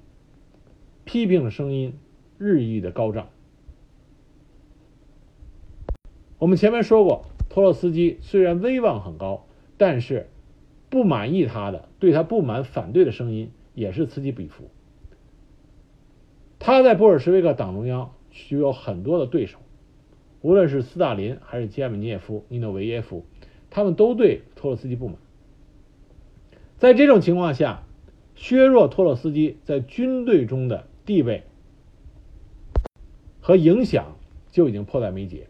[1.05, 1.95] 批评的声音
[2.39, 3.29] 日益的高涨。
[6.39, 9.47] 我们前面说过，托洛斯基虽然威望很高，
[9.77, 10.29] 但是。
[10.91, 14.71] 不满意他的，对他不满、反对的声音也是此起彼伏。
[16.59, 19.59] 他在布尔什维克党中央具有很多的对手，
[20.41, 23.27] 无论是斯大林还是杰米涅夫、尼诺维耶夫，
[23.69, 25.19] 他们都对托洛斯基不满。
[26.79, 27.83] 在这种情况下，
[28.39, 31.43] 削弱托洛斯基在军队中的地位
[33.41, 34.17] 和影响
[34.51, 35.49] 就已经迫在眉睫。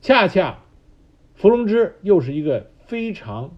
[0.00, 0.60] 恰恰，
[1.34, 3.50] 伏龙芝又是一个非常。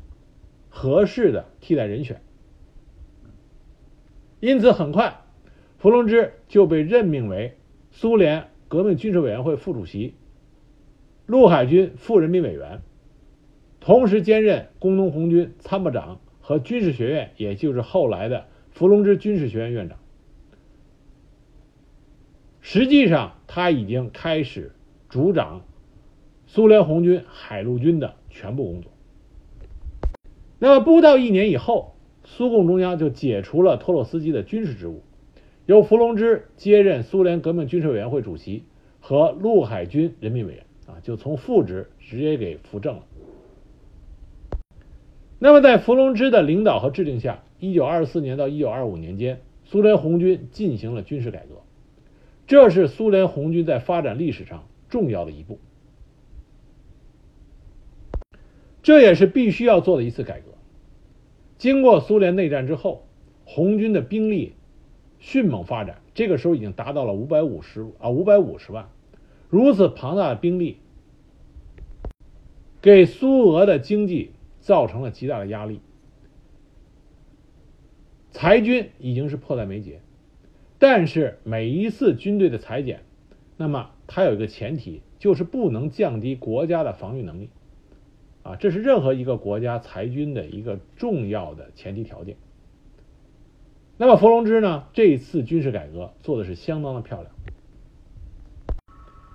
[0.72, 2.22] 合适的替代人选，
[4.38, 5.22] 因此很快，
[5.78, 7.56] 伏龙芝就被任命为
[7.90, 10.14] 苏联革命军事委员会副主席、
[11.26, 12.82] 陆海军副人民委员，
[13.80, 19.98] 同时兼任工农红军参谋长和军事学院，也就是后来的伏龙芝军事学院院长。
[22.60, 24.72] 实际上，他已经开始
[25.08, 25.62] 主掌
[26.48, 28.90] 苏联红军海陆军的全部工作。
[30.58, 35.04] 那么不到一年以后，苏共中央就解除了托洛斯基的军事职务，
[35.66, 38.64] 由伏龙芝接任苏联革命军事委员会主席
[38.98, 43.04] 和陆海军人民委员啊，就从副职直接给扶正了。
[45.42, 51.62] 那么在伏龙芝的领导和制定下，一九二四年到一九二五年间，苏联红军进行了军事改革，
[52.46, 55.58] 这是苏联红军在发展历史上重要的一步，
[58.82, 60.48] 这也是必须要做的一次改革。
[61.56, 63.06] 经过苏联内战之后，
[63.46, 64.52] 红军的兵力
[65.20, 68.90] 迅猛发展，这个时候已经达到了五百五十啊五百五十万。
[69.48, 70.76] 如此庞大的兵力，
[72.82, 75.80] 给苏俄的经济造成了极大的压力。
[78.30, 80.00] 裁军已经是迫在眉睫，
[80.78, 83.02] 但是每一次军队的裁减，
[83.56, 87.50] 那么它有一个前提，就是不能降低国家的防御能力。
[88.42, 92.36] 啊，这是任何一个国家裁军的一个重要的前提条件。
[93.98, 94.84] 那么，伏龙芝呢？
[94.94, 97.34] 这一次军事改革做的是相当的漂亮。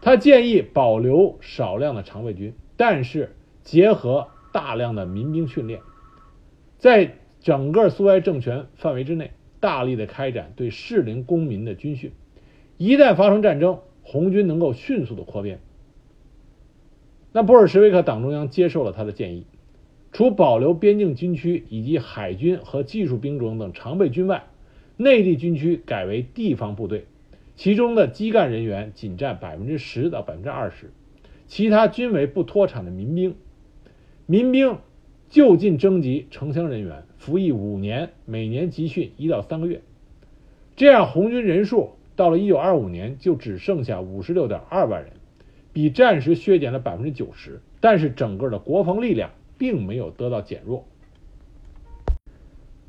[0.02, 5.82] 他建议保留少量的常备军，但是结合大量的民兵训练，
[6.78, 12.14] 在整个苏维埃政权范围之内，大力的开展对适龄公民的军训。
[12.78, 15.60] 一旦发生战争，红军能够迅速的扩编。
[17.34, 19.46] 那布尔什维克党中央接受了他的建议，
[20.14, 24.46] 除保留边境军区以及海军和技术兵种等常备军外，
[24.96, 27.08] 内地军区改为地方部队，
[27.58, 30.94] 其中的基干人员仅占百分之十到百分之二十，
[31.46, 33.36] 其他均为不脱产的民兵。
[34.28, 34.80] 民兵
[35.30, 39.82] 就近征集城乡人员，服役五年，每年集训一到三个月。
[40.76, 45.12] 这样，红军人数到了一九二五年就只剩下五十六点二万人。
[45.74, 50.86] 比战时削减了百分之九十，但是整个的国防力量并没有得到减弱。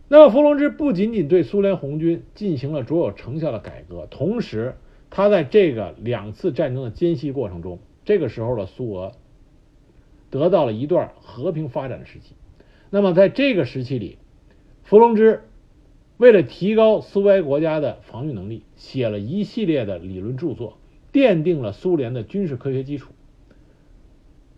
[0.09, 4.77] 那么，伏龙芝不仅仅对苏联红军进行了卓有成效的改革，同时
[5.11, 9.13] 他在这个两次战争的间隙过程中，这个时候的苏俄
[10.39, 12.35] 得到了一段和平发展的时期。
[12.91, 14.19] 那么，在这个时期里，
[14.83, 15.45] 伏龙芝
[16.19, 20.79] 为了提高苏维埃国家的防御能力，写了一系列的理论著作。
[21.13, 23.15] 奠定了苏联的军事科学基础。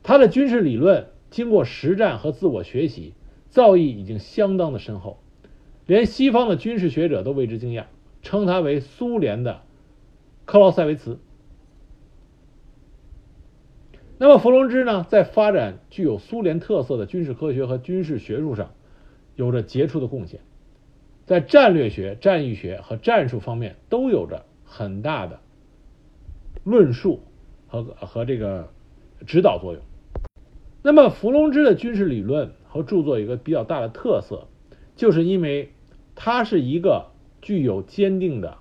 [0.02, 3.14] 他的军事理论经过实战和自我学习，
[3.48, 5.18] 造诣已经相当的深厚，
[5.86, 7.84] 连西方的军事学者都为之惊讶，
[8.22, 9.62] 称他为苏联的
[10.46, 11.20] 克劳塞维茨。
[14.20, 18.72] 那么弗龙芝呢，在发展具有苏联特色的军事科学和军事学术上，
[19.36, 20.40] 有着杰出的贡献，
[21.24, 25.38] 在战略学、战役学和战术方面都有着很大的
[26.64, 27.20] 论述
[27.68, 28.70] 和和这个
[29.24, 29.82] 指导作用。
[30.82, 34.48] 那么弗龙兹的军事理论和著作有一个比较大的特色，
[34.96, 35.70] 就是因为
[36.16, 38.58] 他是一个具有坚定的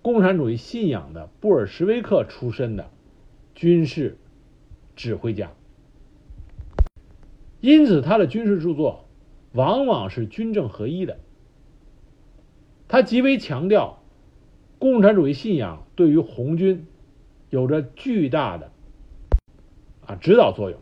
[0.00, 2.88] 共产主义信仰的布尔什维克出身的
[3.54, 4.16] 军事。
[4.94, 5.52] 指挥家，
[7.60, 9.08] 因此他的军事著作
[9.52, 11.18] 往往是军政合一的。
[12.88, 14.02] 他极为强调
[14.78, 16.86] 共产主义信仰对于红军
[17.48, 18.70] 有着巨大的
[20.06, 20.78] 啊指导作用。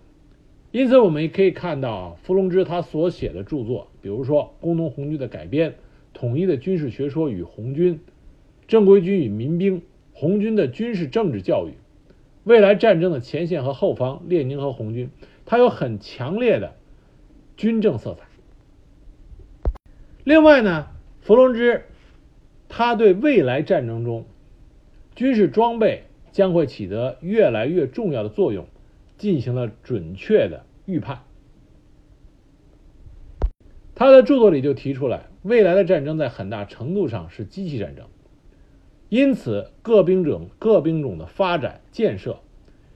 [0.73, 5.71] 因此，我们也可以看到伏龙芝他所写的著作，比如说《工农红军的改编》
[6.15, 7.95] 《统一的军事学说与红军》
[8.69, 9.77] 《正规军与民兵》
[10.13, 11.71] 《红军的军事政治教育》。
[12.45, 15.11] 未来战争的前线和后方，列宁和红军，
[15.45, 16.75] 它有很强烈的
[17.57, 18.27] 军政色彩。
[20.25, 20.89] 另外呢，
[21.21, 21.85] 伏龙芝
[22.69, 24.27] 他对未来战争中
[25.15, 28.67] 军事装备将会起得越来越重要的作用，
[29.19, 31.21] 进行了准确的预判。
[33.95, 38.07] 他的著作里就提出来，未来的战争在很大程度上是机器战争。
[39.11, 42.39] 因此，各兵种、各兵种的发展、建设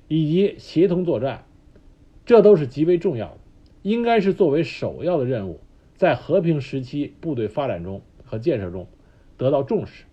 [0.07, 1.45] 以及协同作战，
[2.25, 3.39] 这都是极为重要的，
[3.83, 5.59] 应该是作为首要的任务，
[5.97, 8.87] 在和平时期部队发展中和建设中
[9.37, 10.05] 得到重视。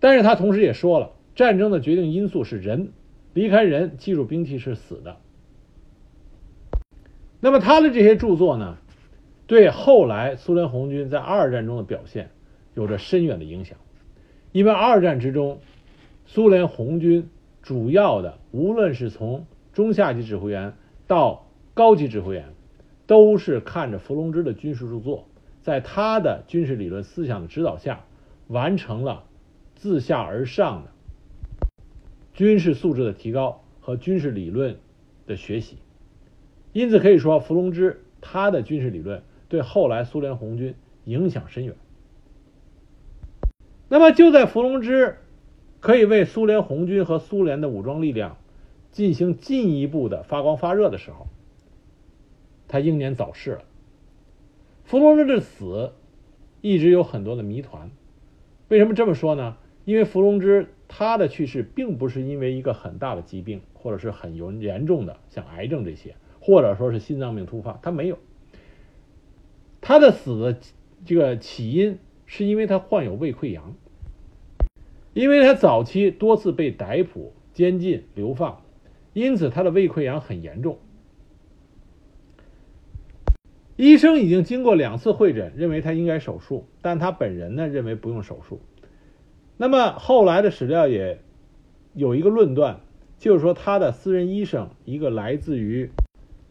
[0.00, 2.90] 但是他同时也说了，战争的决定因素是人，
[3.32, 5.18] 离开人，技术兵器是死的。
[7.38, 8.78] 那么他的这些著作呢，
[9.46, 12.30] 对后来苏联红军在二战中的表现
[12.74, 13.78] 有着深远的影响。
[14.52, 15.60] 因为二战之中，
[16.26, 17.28] 苏联红军
[17.62, 20.74] 主要的，无论是从中下级指挥员
[21.06, 22.52] 到高级指挥员，
[23.06, 25.26] 都是看着伏龙芝的军事著作，
[25.62, 28.04] 在他的军事理论思想的指导下，
[28.48, 29.24] 完成了
[29.76, 30.90] 自下而上的
[32.34, 34.76] 军事素质的提高和军事理论
[35.26, 35.76] 的学习。
[36.72, 40.74] 因此可以说，伏龙芝他的军事理论对后来苏联红军
[41.04, 41.74] 影响深远。
[43.92, 45.16] 那么就在伏龙芝
[45.80, 48.36] 可以为苏联红军和苏联的武装力量
[48.92, 51.26] 进行进一步的发光发热的时候，
[52.68, 53.64] 他英年早逝了。
[54.84, 55.92] 伏龙芝的死
[56.60, 57.90] 一直有很多的谜团。
[58.68, 59.56] 为什么这么说呢？
[59.84, 68.18] 因为伏龙芝他的去世并不是因为一个很大的疾病，或者是很严严重的像癌症这些，或者说是心脏病突发，他没有。
[69.80, 70.60] 他的死的
[71.04, 71.98] 这个起因。
[72.32, 73.74] 是因为他患有胃溃疡，
[75.12, 78.62] 因为他早期多次被逮捕、监禁、流放，
[79.12, 80.78] 因此他的胃溃疡很严重。
[83.76, 88.60] 医生已经经过两次会诊，认为他应该手术，但他本人呢认为不用手术。
[89.56, 91.20] 那么后来的史料也
[91.94, 92.80] 有一个论断，
[93.18, 95.90] 就是说他的私人医生，一个来自于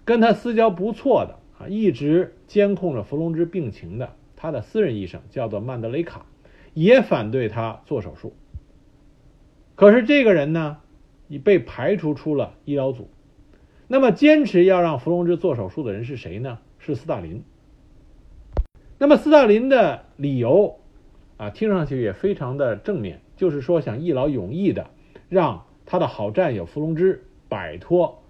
[0.03, 4.15] 跟他私交不错的啊，一直监控着伏龙芝病情的。
[4.35, 6.25] 他的私人医生叫做曼德雷卡，
[6.73, 8.33] 也反对他做手术。
[9.79, 10.79] 可是这个人呢，
[11.29, 13.09] 已被排除出了医疗组。
[13.87, 16.59] 那么坚持要让弗龙芝做手术的人是谁呢？
[16.79, 17.43] 是斯大林。
[18.97, 20.81] 那么斯大林的理由
[21.37, 24.89] 啊，听上去也非常的正面，就是说想一劳永逸的
[25.29, 28.21] 让他的好战友弗龙芝摆脱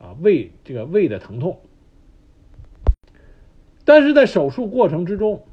[0.00, 1.60] 啊胃这个胃的疼痛。
[3.84, 5.44] 但是在手术过程之中，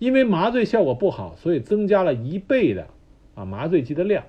[0.00, 2.88] 因为麻醉效果不好，所以增加了一倍的
[3.36, 4.24] 啊麻醉剂的量。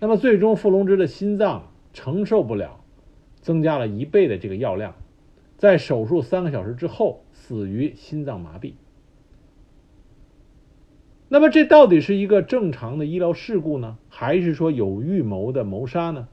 [0.00, 2.84] 那么最终，傅龙之的心脏承受不了
[3.40, 4.94] 增加了一倍的这个药量，
[5.56, 8.74] 在手术三个小时之后死于心脏麻痹。
[11.28, 16.28] 那么这到底是一个正常的医疗事故呢，还是说有预谋的谋杀呢？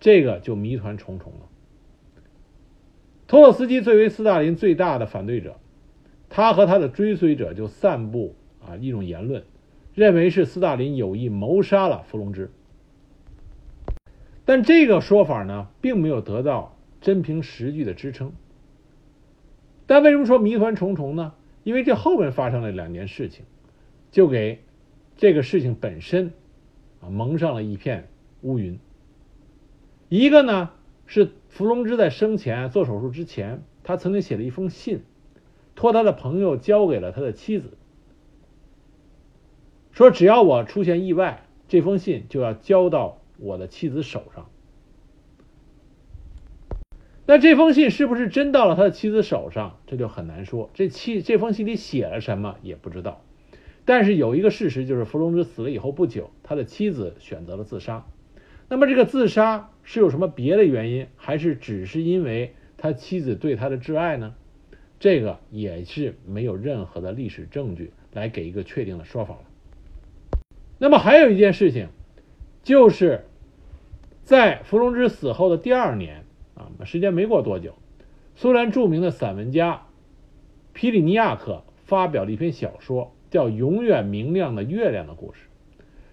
[0.00, 1.48] 这个就谜团重重了。
[3.26, 5.56] 托洛斯基作为斯大林最大的反对者，
[6.28, 8.34] 他和他的追随者就散布
[8.64, 9.42] 啊一种言论，
[9.94, 12.50] 认为是斯大林有意谋杀了伏龙芝。
[14.48, 18.32] 但这个说法呢，并没有得到真凭实据的支撑。
[19.86, 21.34] 但为什么说谜团重重呢？
[21.64, 23.44] 因为这后面发生了两件事情，
[24.10, 24.62] 就给
[25.18, 26.32] 这个事情本身
[27.02, 28.08] 啊蒙上了一片
[28.40, 28.78] 乌云。
[30.08, 30.70] 一个呢
[31.04, 35.02] 是伏龙芝在生前做手术之前，他曾经写了一封信，
[35.74, 37.76] 托他的朋友交给了他的妻子，
[39.92, 44.50] 说只要我出现意外，这封信就要交到我的妻子手上。
[47.26, 50.70] 那这封信是不是真到了他的妻子手上，这就很难说。
[50.74, 53.22] 这妻这封信里写了什么也不知道。
[53.84, 58.06] 但是有一个事实就是，伏龙芝死了以后不久，他的妻子选择了自杀。
[58.68, 64.34] 那么这个自杀是有什么别的原因，还是只是因为他妻子对他的挚爱呢？
[64.98, 69.42] 这个也是没有任何的历史证据来给一个确定的说法了。
[70.78, 71.88] 那么还有一件事情，
[72.68, 73.24] 就是
[74.24, 76.26] 在伏龙芝死后的第二年。
[76.54, 77.72] 啊，时间没过多久，
[78.36, 79.86] 苏联著名的散文家
[80.74, 85.48] 皮里尼亚克发表了一篇小说，叫《永远明亮的月亮的故事》。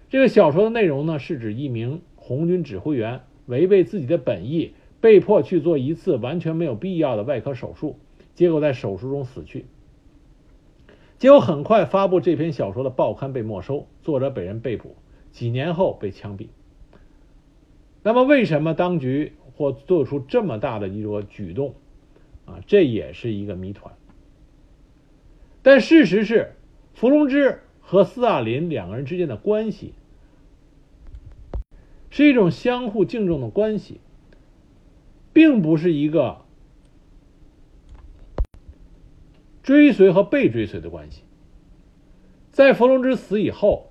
[0.08, 7.98] 这个小说的内容呢，是指一名红军指挥员违背自己的本意，被迫去做一次完全没有必要的外科手术，
[8.34, 9.66] 结果在手术中死去。
[11.18, 14.96] 结果很快发布这篇小说的报刊被没收，作者被人被捕，
[15.36, 16.46] 几年后被枪毙。
[18.02, 19.34] 那么，为什么当局？
[19.54, 21.74] 或做出这么大的一个举动，
[22.46, 23.94] 啊，这也是一个谜团。
[25.62, 26.52] 但事实是，
[26.94, 29.92] 伏龙芝和斯大林两个人之间的关系
[32.10, 34.00] 是一种相互敬重的关系，
[35.34, 36.42] 并不是一个
[39.62, 41.22] 追随和被追随的关系。
[42.50, 43.90] 在伏龙芝死以后，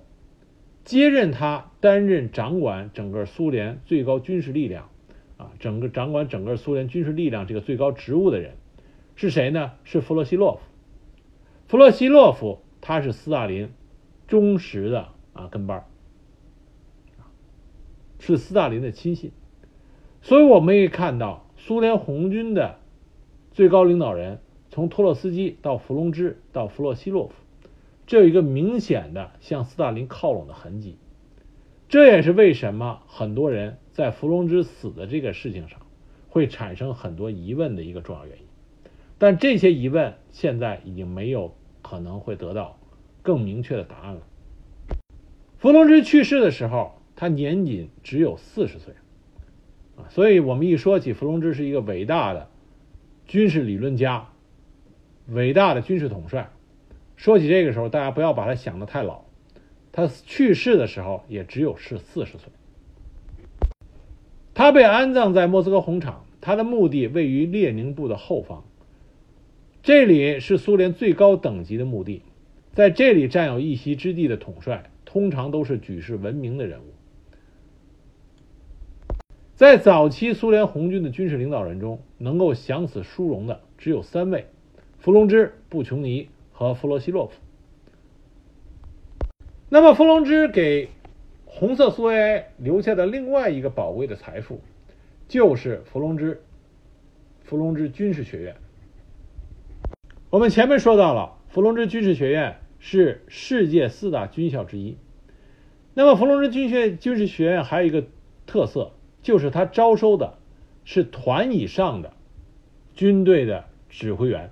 [0.86, 4.88] 接任他担任掌管整个苏联最高军事力量。
[5.36, 8.54] 啊，整个掌管整个苏联军事力量这个最高职务的人
[9.16, 9.72] 是谁呢？
[9.84, 10.60] 是弗洛西洛夫。
[11.68, 13.68] 弗洛西洛夫他是斯大林
[14.26, 15.84] 忠实的啊跟班
[18.18, 19.32] 是斯大林的亲信。
[20.22, 22.78] 所以我们可以看到，苏联红军的
[23.52, 27.34] 最高领导人从托洛斯基到弗龙芝到弗洛西洛夫，
[28.06, 30.98] 这有一个明显的向斯大林靠拢的痕迹。
[31.88, 33.78] 这也是为什么很多人。
[33.92, 35.80] 在伏龙芝死的这个事情上，
[36.28, 38.44] 会产生很多疑问的一个重要原因，
[39.16, 42.78] 但这些疑问现在已经没有可能会得到
[43.22, 44.20] 更明确的答案了。
[45.56, 48.92] 伏龙芝去世的时候，他年仅只有四十岁，
[49.96, 52.50] 啊，所以我们一说起伏龙芝是一个伟大的
[53.26, 54.28] 军事理论家、
[55.28, 56.50] 伟大的军事统帅，
[57.16, 59.22] 说起这个时候，大家不要把他想得太老，
[59.90, 62.48] 他去世的时候也只有是四十岁。
[64.54, 68.64] 他被安葬在莫斯科红场，他的墓地位于列宁部的后方。
[69.82, 72.22] 这里是苏联最高等级的墓地，
[72.72, 76.92] 在这里占有一席之地的统帅，通常都是举世闻名的人物。
[79.54, 84.46] 在早期苏联红军的军事领导人中，能够享此殊荣的只有三位：
[84.98, 87.34] 伏龙芝、布琼尼和弗罗西洛夫。
[89.68, 90.88] 那么，伏龙芝给。
[91.48, 94.60] 红色苏维埃留下的另外一个宝贵的财富，
[95.26, 96.42] 就是伏龙芝，
[97.44, 98.56] 伏龙芝军事学院。
[100.28, 104.98] 我们前面说到了，伏龙芝军事学院是世界四大军校之一。
[105.94, 108.04] 那么，伏龙芝军学军事学院还有一个
[108.44, 108.92] 特色，
[109.22, 110.36] 就是它招收的
[110.84, 112.12] 是团以上的
[112.92, 114.50] 军队的指挥员。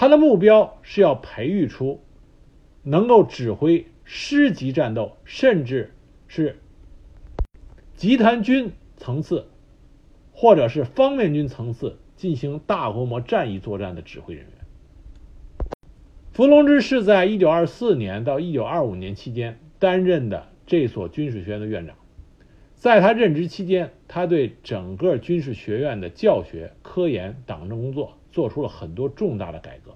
[0.00, 2.02] 他的目标是要培育出
[2.82, 3.84] 能够指挥。
[4.02, 5.92] 师级战斗，甚至
[6.26, 6.56] 是
[7.96, 9.44] 集团军层次，
[10.32, 14.52] 或者是方面军层次进行大规模战役作战的指挥人员。
[16.32, 21.94] 伏龙芝是在一九二四年到一九二五年期间担任的这所军事学院的院长。
[22.74, 29.94] 在他任职期间，他对整个军事学院的教学、科研、党政工作做出了很多重大的改革。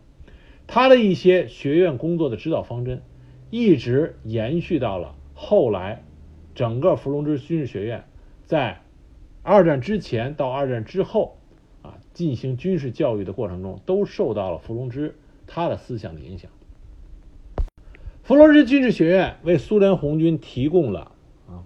[0.67, 3.03] 他的一些学院工作的指导方针。
[3.51, 6.03] 一直延续到了后来，
[6.57, 8.05] 整个伏龙芝军事学院
[8.43, 8.81] 在
[9.45, 11.39] 二战之前到二战之后
[11.83, 15.15] 啊进行军事教育的过程中，都受到了伏龙芝
[15.47, 16.51] 他的思想的影响。
[18.25, 21.13] 伏龙芝军事学院为苏联红军提供了
[21.47, 21.63] 啊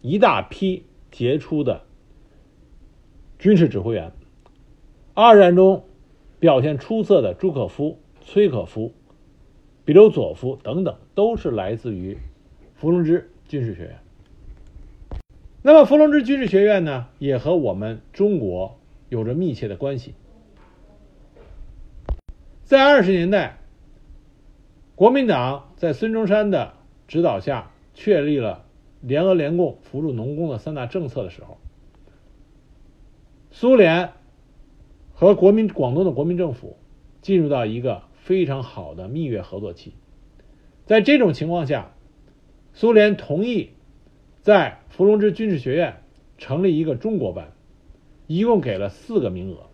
[0.00, 1.82] 一大批杰出的
[3.38, 4.10] 军事指挥员。
[5.14, 5.84] 二战中
[6.40, 8.92] 表现出色的朱可夫、崔可夫。
[9.82, 12.18] 比留佐夫等等都是来自于
[12.74, 13.98] 伏龙芝军事学院。
[15.62, 18.78] 那么，伏龙芝军事学院呢，也和我们中国
[19.08, 20.14] 有着密切的关系。
[22.62, 23.58] 在二十年代，
[24.94, 26.74] 国民党在孙中山的
[27.08, 28.64] 指导下确立了
[29.02, 31.58] “联俄联共、扶助农工”的三大政策的时候，
[33.50, 34.12] 苏联
[35.20, 36.78] 和国民广东的国民政府
[37.20, 39.92] 进入到一个非常好的蜜月合作期。
[40.86, 41.92] 在这种情况下，
[42.72, 43.68] 苏联同意
[44.40, 45.96] 在伏龙芝军事学院
[46.38, 47.52] 成立一个中国班，
[48.28, 49.66] 一共给了四个名额。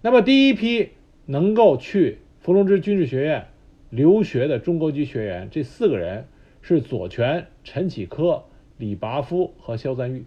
[0.00, 0.92] 那么第一批
[1.26, 3.48] 能够去伏龙芝军事学院
[3.90, 6.28] 留学的中国籍学员，这四个人
[6.62, 8.44] 是左权、陈启科、
[8.78, 10.24] 李拔夫和肖赞玉。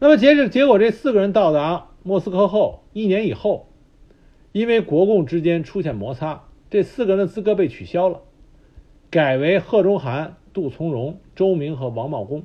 [0.00, 3.68] 那么截止结果，这四个人到达莫斯科后，一年以后，
[4.52, 8.22] 因为国共之间出现摩擦，这四个人的资格被取消了，
[9.10, 12.44] 改为贺中涵、杜从容、周明和王茂功。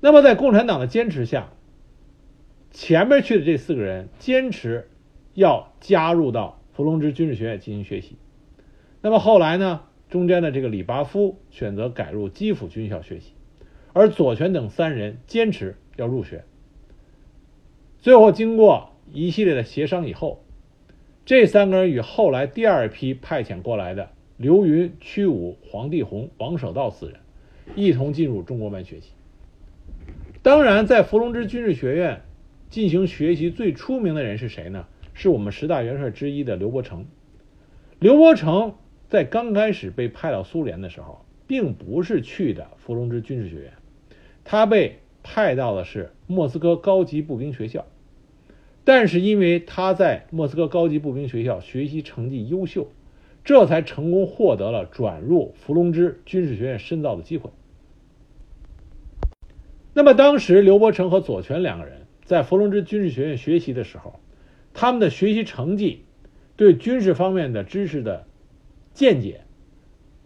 [0.00, 1.54] 那么在共产党的坚持下，
[2.70, 4.90] 前面去的这四个人坚持
[5.32, 8.18] 要加入到伏龙芝军事学院进行学习。
[9.00, 13.32] 那么后来呢，中间的这个李拔夫选择改入基辅军校学习。
[13.92, 16.44] 而左权等三人坚持要入学，
[17.98, 20.44] 最后经过一系列的协商以后，
[21.24, 27.16] 这三个人与后来第二批派遣过来的刘云、屈武、黄帝红、王守道四人
[27.74, 29.10] 一同进入中国班学习。
[30.42, 32.22] 当然，在伏龙芝军事学院
[32.70, 34.86] 进行学习最出名的人是谁呢？
[35.12, 37.04] 是我们十大元帅之一的刘伯承。
[37.98, 38.74] 刘伯承
[39.08, 43.72] 在刚开始被派到苏联的时候，并不是去的伏龙芝军事学院。
[44.50, 47.86] 他被派到的是莫斯科高级步兵学校，
[48.82, 52.88] 但是因为他在莫斯科高级步兵学校学习成绩优秀，
[53.44, 57.50] 这才成功获得了转入伏龙芝军事学院深造的机会。
[59.94, 64.18] 那么当时刘伯承和左权两个人在伏龙芝军事学院学习的时候，
[64.74, 66.06] 他们的学习成绩、
[66.56, 68.26] 对军事方面的知识的
[68.94, 69.42] 见解。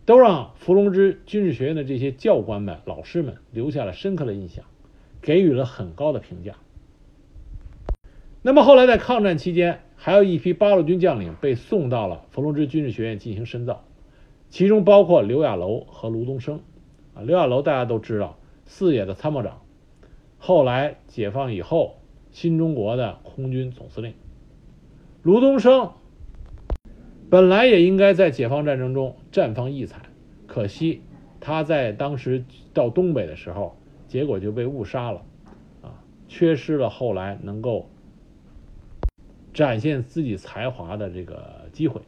[0.07, 4.65] 都让伏龙芝军事学院的这些教官们、老师们留下了深刻的印象，
[5.23, 6.55] 给予了很高的评价。
[8.43, 13.85] 那么后来在抗战期间，还有一批八路军将领被送到了伏龙芝军事学院进行深造，
[14.51, 16.61] 其中包括刘亚楼和卢东升。
[17.15, 18.37] 啊，刘亚楼大家都知道，
[18.67, 19.63] 四野的参谋长，
[20.37, 21.95] 后来解放以后，
[22.31, 24.13] 新中国的空军总司令。
[25.23, 25.93] 卢东升。
[27.31, 30.03] 本来也应该在解放战争中绽放异彩，
[30.47, 31.03] 可惜
[31.41, 35.25] 他在当时到东北的时候，结果就被误杀了，
[35.83, 35.99] 啊，
[36.29, 37.91] 缺失了后来能够
[39.53, 42.03] 展现自己才华的这个机会。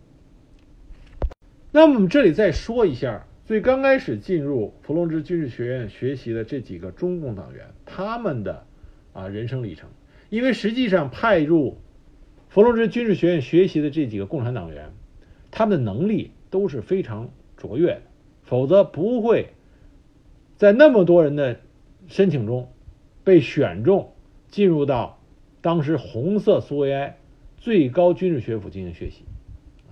[1.72, 8.64] 那么我们这里再说一下，最刚开始进入伏龙芝军事学院学习的这几个中共党员，他们的
[9.12, 9.90] 啊人生历程，
[10.30, 11.78] 因为实际上派入
[12.48, 14.92] 伏龙芝军事学院学习的这几个共产党员。
[15.56, 18.02] 他们的能力都是非常卓越的，
[18.42, 19.54] 否则不会
[20.58, 21.60] 在那么多人的
[22.08, 22.70] 申请中
[23.24, 24.12] 被选中
[24.48, 25.18] 进入到
[25.62, 27.16] 当时红色苏维埃
[27.56, 29.22] 最高军事学府进行学习。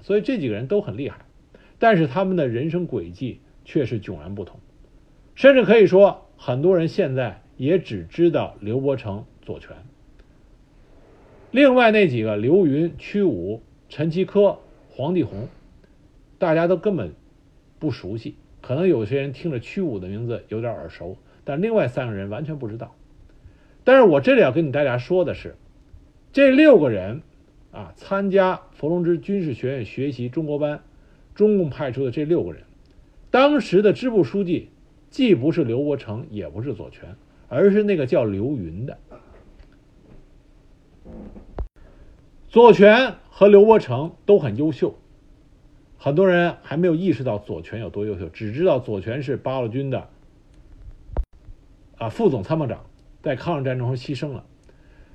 [0.03, 1.25] 所以这几个人都很厉害，
[1.79, 4.61] 但是他们的人生轨迹却是迥然不同，
[5.35, 9.75] 甚至可以说，很多人现在也只知道刘伯承、左权，
[11.51, 14.59] 另外那几个刘云、屈武、陈其科。
[14.97, 15.49] 黄帝红，
[16.39, 17.15] 大家都根本
[17.81, 22.95] 不熟悉，可能有些人听着屈武的名字有点耳熟，但另外三个人完全不知道。
[23.83, 25.57] 但是我这里要跟你大家说的是，
[26.33, 27.23] 这六个人
[27.73, 30.81] 啊，参加伏龙芝军事学院学习中国班，
[31.35, 32.63] 中共派出的这六个人，
[33.33, 34.71] 当时的支部书记
[35.11, 37.17] 既不是刘伯承，也不是左权，
[37.49, 38.97] 而是那个叫刘云的。
[42.55, 44.95] 左权和刘伯承都很优秀，
[45.99, 50.09] 很多人还没有意识到左权有多优秀，只知道左权是八路军的
[51.99, 52.85] 啊副总参谋长，
[53.21, 54.47] 在抗日战争中牺牲了。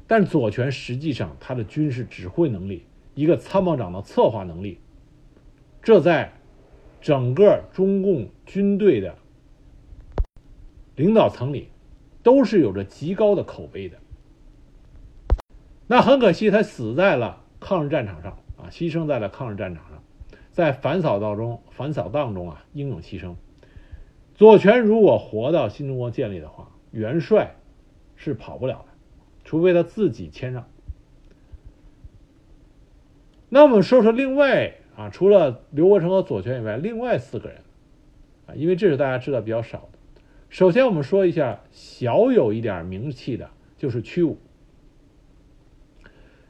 [0.05, 2.83] 但左权实际上他的军事指挥能力，
[3.15, 4.77] 一个参谋长的策划能力，
[5.81, 6.33] 这在
[6.99, 9.15] 整个中共军队的
[10.97, 11.69] 领导层里
[12.21, 13.97] 都是有着极高的口碑的。
[15.91, 20.03] 那很可惜，他死在了抗日战场上啊，牺牲在了抗日战场上，
[20.51, 23.33] 在反扫荡中，反扫荡中啊，英勇牺牲。
[24.35, 27.55] 左权如果活到新中国建立的话，元帅
[28.15, 28.93] 是跑不了的，
[29.43, 30.67] 除非他自己谦让。
[33.49, 37.61] 那我们说说另外啊，除了刘伯承和左权以外，另外四个人
[38.45, 40.21] 啊，因为这是大家知道比较少的。
[40.49, 44.37] 首先，我们说一下小有一点名气的，就是屈武。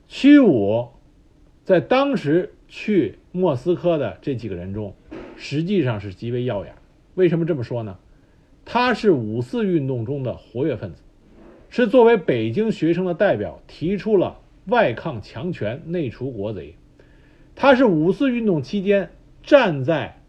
[0.09, 0.87] 屈武
[1.63, 4.95] 在当时去莫斯科的这几个人中，
[5.37, 6.73] 实际上是极为耀眼。
[7.13, 7.99] 为什么这么说呢？
[8.65, 11.03] 他是五四运动中的活跃分子，
[11.69, 16.73] 是作为北京学生的代表提出了外抗强权、内除国贼。
[17.55, 19.11] 他是五四运动期间
[19.43, 20.23] 站在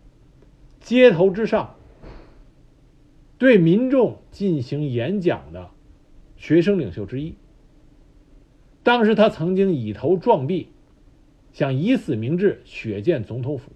[0.78, 1.76] 街头之上，
[3.38, 5.70] 对民众进行演讲的
[6.36, 7.34] 学生领袖之一。
[8.82, 10.68] 当时他曾经以头撞壁，
[11.52, 13.72] 想以死明志，血溅总统府，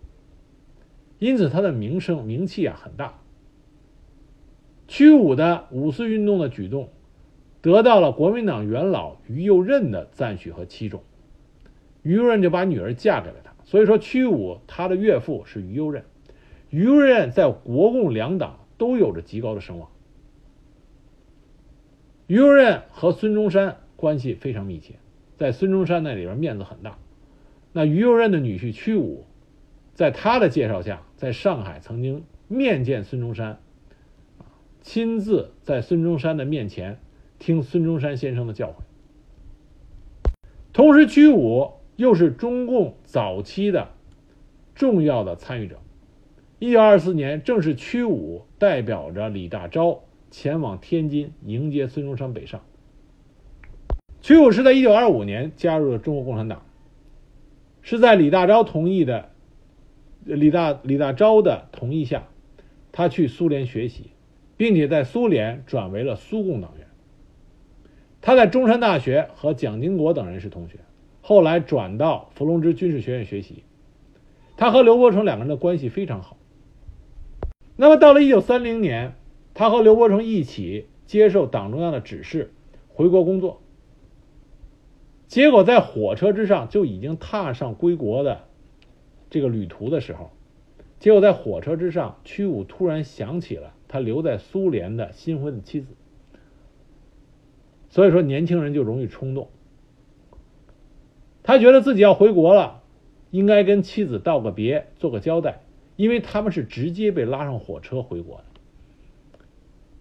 [1.18, 3.20] 因此他的名声名气啊很大。
[4.88, 6.88] 屈武的五四运动的举动，
[7.61, 11.02] 得到了国民党元老于右任的赞许和器重。
[12.02, 16.05] 于右任就把女儿嫁给了他，所以说屈武他的岳父是于右任。
[16.70, 19.88] 于右任在国共两党都有着极高的声望。
[22.26, 24.96] 于右任和孙中山关系非常密切，
[25.38, 26.98] 在孙中山那里边面子很大。
[27.72, 29.24] 那于右任的女婿屈武，
[29.94, 33.59] 在他的介绍下，在上海曾经面见孙中山。
[34.82, 36.98] 亲自在孙中山的面前
[37.38, 38.74] 听孙中山先生的教诲，
[40.74, 43.88] 同时屈武又是中共早期的
[44.74, 45.80] 重要的参与者。
[46.59, 50.00] 一九二四年，正是屈武代表着李大钊
[50.30, 52.61] 前往天津迎接孙中山北上。
[54.25, 56.64] 屈武是在一九二五年加入了中国共产党，
[57.83, 59.29] 是在李大钊同意的
[60.25, 62.27] 李大李大钊的同意下，
[62.91, 64.12] 他去苏联学习。
[64.57, 66.87] 并且在苏联转为了苏共党员。
[68.22, 70.79] 他在中山大学和蒋经国等人是同学，
[71.20, 73.62] 后来转到伏龙芝军事学院学习。
[74.57, 76.39] 他和刘伯承两个人的关系非常好。
[77.77, 79.16] 那么到了一九三零年，
[79.53, 82.55] 他和刘伯承一起接受党中央的指示
[82.89, 83.61] 回国工作。
[85.27, 88.43] 结果在火车之上就已经踏上归国的
[89.31, 90.31] 这个旅途的时候，
[91.01, 93.72] 结果在火车之上，屈武突然想起了。
[93.87, 95.87] 他留在苏联的新婚的妻子，
[97.91, 99.51] 所以说年轻人就容易冲动。
[101.45, 102.83] 他觉得自己要回国了，
[103.31, 105.61] 应该跟妻子道个别，做个交代，
[105.95, 108.45] 因为他们是直接被拉上火车回国的。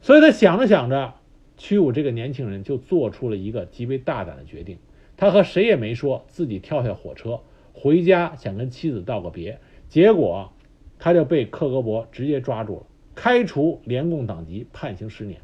[0.02, 1.14] 所以他想着想着，
[1.56, 4.80] 屈武这个年轻人就做出了一个极为大胆的决定，
[5.24, 7.40] 他和谁也没说自己跳下火车
[7.72, 9.58] 回家，想跟妻子道个别，
[9.88, 10.52] 结果
[11.00, 12.86] 他就被克格勃直接抓住了。
[13.16, 15.40] 开除联共党籍，判刑十年，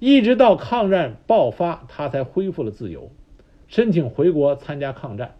[0.00, 3.12] 一直到抗战爆发，他才恢复了自由，
[3.68, 5.36] 申请回国参加抗战。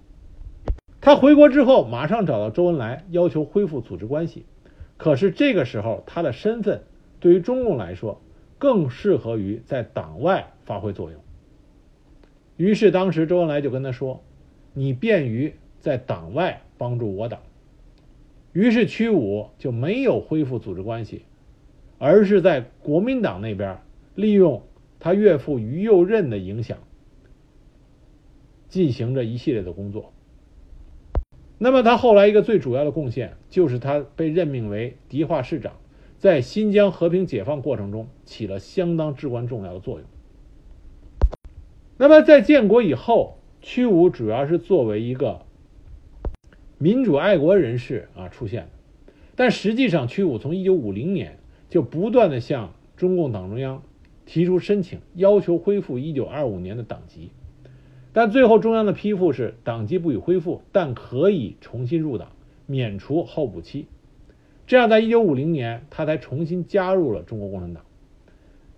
[1.01, 4.47] 他回国之后，马上找到周恩来，要求恢复组织关系。
[4.97, 6.85] 可是这个时候，他的身份
[7.18, 8.22] 对于中共来说，
[8.59, 11.24] 更适合于在党外发挥作用。
[12.57, 14.22] 于是，当时周恩来就跟他说
[14.74, 17.40] ：“你便于在党外帮助我党。”
[18.52, 21.22] 于是屈武就没有恢复组织关系，
[21.98, 23.80] 而是在国民党那边
[24.14, 24.62] 利用
[25.00, 26.78] 他岳父于右任的影响，
[28.68, 30.12] 进行着一系列的工作。
[31.59, 35.72] 那么他后来一个最主要的贡献，就是他被任命为迪化市长，
[36.18, 40.07] 在新疆和平解放过程中起了相当至关重要的作用。
[42.05, 45.40] 那么在建国以后，屈武主要是作为一个。
[46.76, 48.68] 民主爱国人士啊出现的
[49.36, 51.38] 但实际上屈武从一九五零年
[51.70, 53.82] 就不断的向中共党中央
[54.26, 57.30] 提出申请，要求恢复一九二五年的党籍，
[58.12, 62.32] 但最后中央的批复是党籍不予恢复，但可以重新入党，
[62.66, 63.86] 免除候补期。
[64.66, 67.82] 这样，在一九五零年他才重新加入了中国共产党。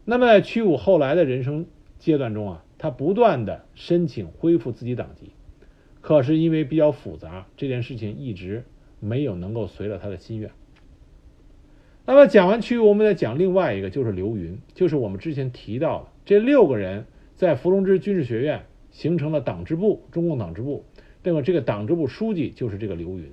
[0.05, 1.67] 那么在屈武后来的人生
[1.99, 5.33] 阶段中啊，他不断的申请恢复自己党籍。
[6.01, 8.65] 可是因为比较复杂，这件事情一直
[9.01, 10.53] 没有能够随了他的心愿。
[12.05, 20.85] 那么讲完区域，我们再讲另外一个，就是刘云，就是我们之前提到的这六个人在伏龙芝军事学院形成了党支部，中共党支部。
[21.25, 23.33] 那么这个党支部书记就是这个刘云。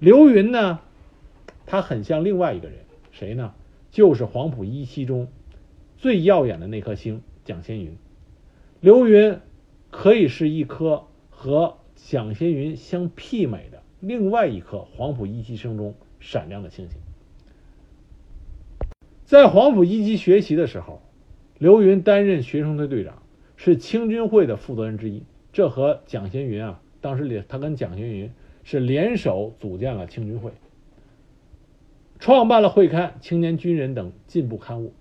[0.00, 0.80] 刘云呢，
[1.66, 2.78] 他很像另外一个人，
[3.12, 3.54] 谁呢？
[3.92, 5.28] 就是黄埔一期中
[5.96, 7.96] 最耀眼的那颗星蒋先云。
[8.80, 9.38] 刘云
[9.90, 11.04] 可以是一颗。
[11.40, 16.98] 和蒋先云相媲美的另外一颗黄埔一期生中闪亮的星星，
[19.24, 21.00] 在黄埔一期学习的时候，
[21.58, 23.22] 刘云担任学生队队长，
[23.54, 25.22] 是青军会的负责人之一。
[25.52, 28.32] 这和蒋先云啊，当时他跟蒋先云
[28.64, 30.50] 是联手组建了青军会，
[32.18, 34.92] 创办了会刊《青年军人》等进步刊物。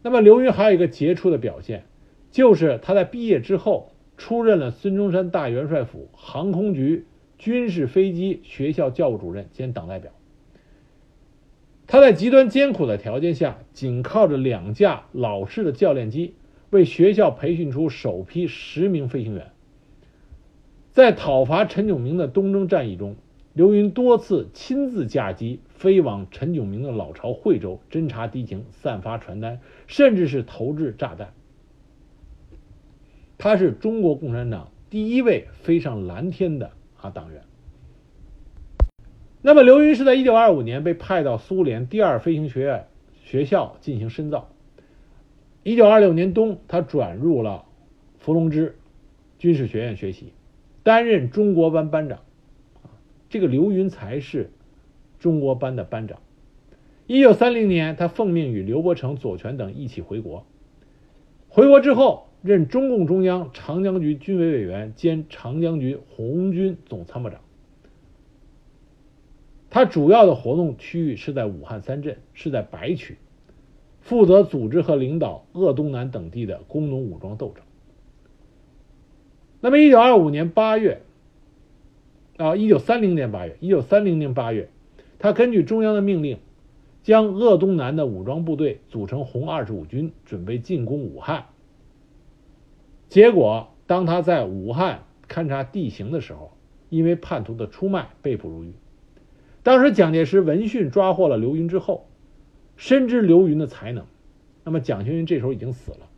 [0.00, 1.84] 那么刘云还有一个杰出的表现，
[2.30, 3.92] 就是他在毕业之后。
[4.20, 7.06] 出任了孙中山大元帅府航空局
[7.38, 10.12] 军事飞机学校教务主任兼党代表。
[11.86, 16.34] 他在极端艰苦的条件下，仅靠着两架老式的教练机，
[16.68, 19.52] 为学校培训出首批十名飞行员。
[20.92, 23.16] 在讨伐陈炯明的东征战役中，
[23.54, 31.32] 刘云多次亲自驾机飞往陈炯明的老巢惠州，侦察敌情、散发传单，甚至是投掷炸弹。
[33.40, 37.40] 他是中国共产党第一位飞上蓝天的啊党员。
[39.40, 42.86] 那么，刘云是在1925年被派到苏联第二飞行学院
[43.24, 44.50] 学校进行深造。
[45.64, 47.64] 1926年冬，他转入了
[48.18, 48.76] 伏龙芝
[49.38, 50.34] 军事学院学习，
[50.82, 52.18] 担任中国班班长。
[53.30, 54.50] 这个刘云才是
[55.18, 56.18] 中国班的班长。
[57.06, 60.44] 1930年，他奉命与刘伯承、左权等一起回国。
[61.48, 67.40] 回国之后，任中共中央长江局军委委员兼长江局红军总参谋长。
[69.68, 73.18] 他主要的活动区域是在武汉三镇，是在白区，
[74.00, 77.62] 负责组织和领导鄂东南等地的工农武装斗争。
[79.60, 81.02] 那么，一九二五年八月，
[82.38, 84.70] 啊，一九三零年八月，一九三零年八月，
[85.18, 86.38] 他根据中央的命令，
[87.02, 91.44] 将鄂东南的武装部队组成红二十五军，准备进攻武汉。
[93.10, 96.52] 结果，当他在武汉勘察地形的时候，
[96.90, 98.72] 因为叛徒的出卖，被捕入狱。
[99.64, 102.08] 当时蒋介石闻讯抓获了刘云之后，
[102.76, 104.06] 深知刘云的才能，
[104.62, 106.08] 那么蒋学云这时候已经死了。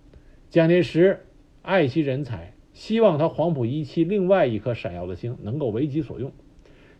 [0.51, 1.24] 蒋介石
[1.62, 6.30] 爱惜人才，希望他黄埔一期另外一颗闪耀的星能够为己所用，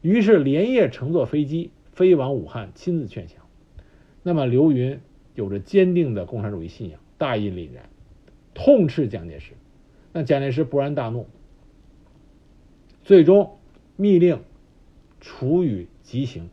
[0.01, 3.37] 于是连夜乘坐飞机飞往武汉，亲自劝降。
[4.23, 4.99] 那么刘云
[5.35, 7.91] 有着坚定的共产主义信仰，大义凛然，
[8.55, 9.53] 痛斥蒋介石。
[10.13, 11.27] 那蒋介石勃然大怒，
[13.03, 13.59] 最终
[13.97, 14.43] 密令
[15.21, 15.89] 处以。
[16.03, 16.51] 极刑。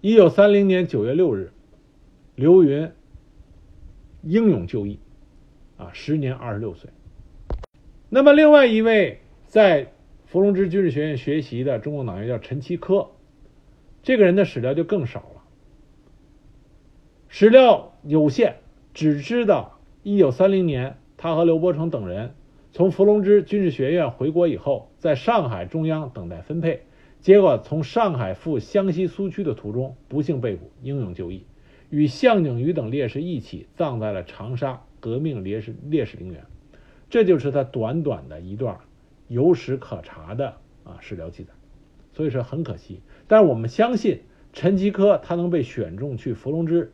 [0.00, 1.52] 一九三零年九月六日，
[2.34, 2.90] 刘云
[4.22, 4.98] 英勇就义，
[5.76, 6.90] 啊，时年二十六岁。
[8.08, 9.92] 那么，另外一位在
[10.24, 13.10] 伏龙芝军事学院学习的中共党员叫陈其科，
[14.02, 15.44] 这个人的史料就更少了，
[17.28, 18.56] 史料有限，
[18.94, 22.36] 只知道一九三零年他和刘伯承等人
[22.70, 26.84] 从伏龙芝军事学院回国以后，在上海中央等待分配。
[27.20, 31.42] 结果从上海赴湘西苏区的途中不幸被捕，英勇就义，
[31.90, 36.44] 与项景瑜等烈士一起葬在了长沙革命烈士烈士陵园。
[37.10, 38.78] 这就是他短短的一段
[39.26, 40.54] 有史可查的
[40.84, 41.50] 啊史料记载。
[42.12, 44.20] 所以说很可惜，但是我们相信
[44.52, 46.92] 陈其科他能被选中去伏龙芝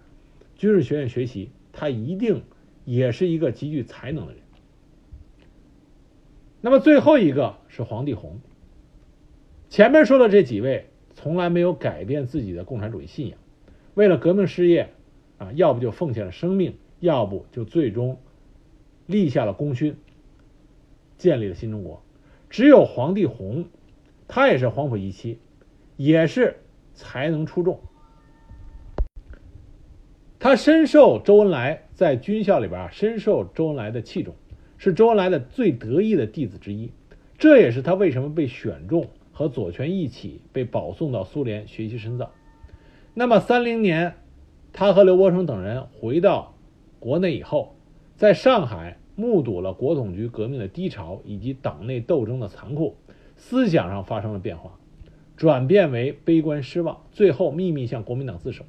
[0.56, 2.44] 军事学院学习，他一定
[2.84, 4.42] 也是一个极具才能的人。
[6.60, 8.40] 那么最后一个是黄帝红。
[9.68, 13.38] 前面说的这几位从来没有改变自己的共产主义信仰，
[13.94, 14.92] 为了革命事业，
[15.38, 18.20] 啊，要不就奉献了生命，要不就最终
[19.06, 19.96] 立下了功勋，
[21.18, 22.02] 建立了新中国。
[22.50, 23.64] 只有黄帝红，
[24.28, 25.38] 他也是黄埔一期，
[25.96, 26.58] 也是
[26.94, 27.80] 才能出众。
[30.38, 34.34] 他深受周恩来在军校里边啊，深受周恩来的器重，
[34.76, 36.90] 是周恩来的最得意的弟子之一。
[37.38, 39.06] 这也是他为什么被选中。
[39.34, 42.30] 和左权一起被保送到苏联学习深造。
[43.14, 44.14] 那么，三零年，
[44.74, 46.54] 他和刘伯承等人回到
[47.00, 47.74] 国内以后，
[48.14, 52.94] 在上海目睹了国统局革命的低潮以及党内斗争的残酷，
[53.34, 54.78] 思想上发生了变化，
[55.34, 58.66] 转变为悲观失望，最后秘密向国民党自首。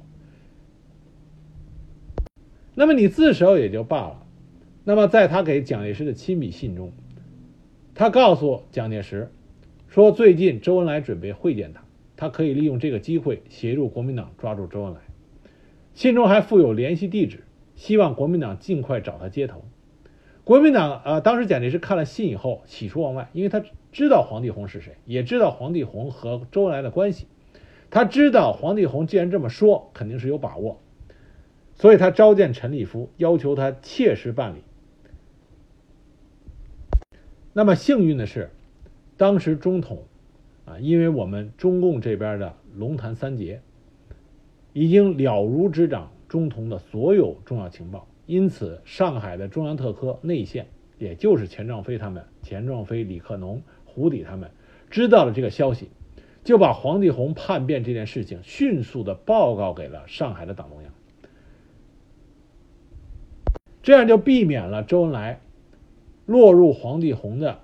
[2.74, 4.22] 那么你自首也就罢了，
[4.82, 6.92] 那么在他给蒋介石的亲笔信中，
[7.94, 9.30] 他告诉蒋介石。
[9.88, 11.84] 说最近周恩来准备会见他，
[12.16, 14.98] 他可以利用这个机会协助国民党抓住周恩来。
[15.94, 17.44] 信中还附有联系地址，
[17.76, 19.64] 希望国民党尽快找他接头。
[20.42, 23.62] 国民党呃，当时蒋介石看了信以后喜出望外，因为他
[23.92, 27.28] 知道黄帝红是谁，也知道黄帝红和周恩来的关系，
[27.90, 30.80] 他知道黄帝红既然这么说，肯定是有把握，
[31.74, 34.62] 所以他召见陈立夫，要求他切实办理。
[37.52, 38.50] 那么幸运的是。
[39.16, 40.02] 当时中统，
[40.64, 43.62] 啊，因为我们中共这边的龙潭三杰
[44.72, 50.66] 已经了如指掌中统的所有重要情报，因此上海的中央特科内线，
[50.98, 54.50] 也就是钱壮飞他们、钱壮飞、李克农、胡底他们，
[54.90, 55.90] 知道了这个消息，
[56.42, 60.92] 就把黄帝红叛变这件事情迅速的报告给了上海的党中央，
[63.84, 65.38] 这样就避免了周恩来
[66.26, 67.60] 落入黄帝红的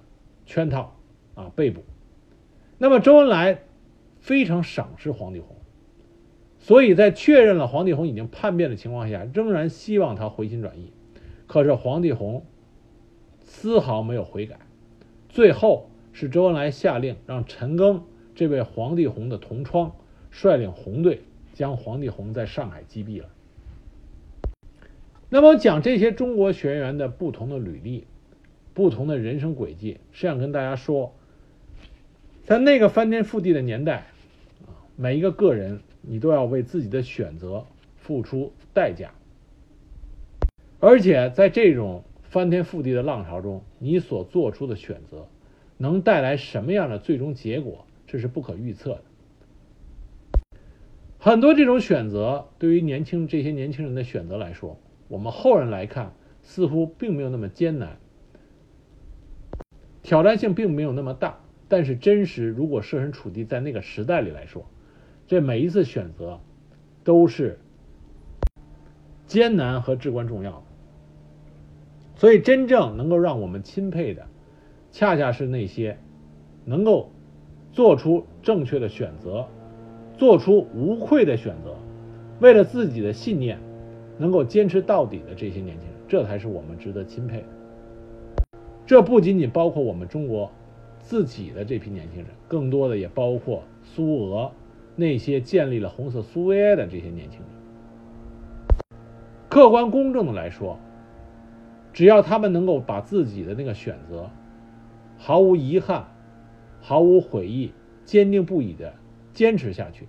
[0.46, 0.96] 圈套。
[1.34, 1.82] 啊，被捕。
[2.76, 3.62] 那么周恩来
[4.18, 5.56] 非常赏识黄帝红，
[6.58, 10.92] 所以在确认了黄帝红已经叛变的情况下，仍然希望他回心转意。
[11.46, 12.44] 可是黄帝红
[13.42, 14.58] 丝毫没有悔改，
[15.30, 18.02] 最后是周恩来下令让陈赓
[18.34, 19.92] 这位黄帝红的同窗
[20.30, 21.22] 率领红队
[21.54, 23.28] 将黄帝红在上海击毙了。
[25.32, 28.04] 那么讲这些中国学员的不同的履历、
[28.74, 31.14] 不同的人生轨迹，是想跟大家说，
[32.42, 34.08] 在那个翻天覆地的年代，
[34.66, 37.64] 啊，每一个个人你都要为自己的选择
[37.96, 39.12] 付出代价。
[40.80, 45.28] 而且在这种翻天覆地的浪潮中，你所做出的选择
[45.76, 49.02] 能带来什么样的最终结果，这是不可预测的。
[51.18, 54.76] 很多这种选择对于年轻这些年轻人的选择来说，
[55.10, 57.96] 我们后人来看似乎并没有那么艰难，
[60.04, 61.40] 挑战性并没有那么大。
[61.66, 64.64] 但是真实如果设身处地在那个时代里来说，
[65.26, 66.38] 这每一次选择
[67.02, 67.58] 都是
[69.26, 70.62] 艰难和至关重要的。
[72.14, 74.26] 所以，真正能够让我们钦佩的，
[74.92, 75.98] 恰恰是那些
[76.64, 77.10] 能够
[77.72, 79.48] 做出正确的选择、
[80.16, 81.76] 做出无愧的选择，
[82.40, 83.58] 为了自己的信念
[84.20, 87.46] 能够坚持到底的这些年轻人，这才是我们值得钦佩的。
[88.84, 90.52] 这不仅仅包括我们中国
[91.00, 94.52] 自己的这批年轻人，更多的也包括苏俄
[94.94, 97.48] 那些建立了红色苏维埃的这些年轻人。
[99.48, 100.78] 客观公正的来说。
[101.92, 104.30] 只要他们能够把自己的那个选择
[105.18, 106.06] 毫无遗憾、
[106.80, 107.72] 毫无悔意、
[108.04, 108.94] 坚定不移的
[109.34, 110.06] 坚持下去，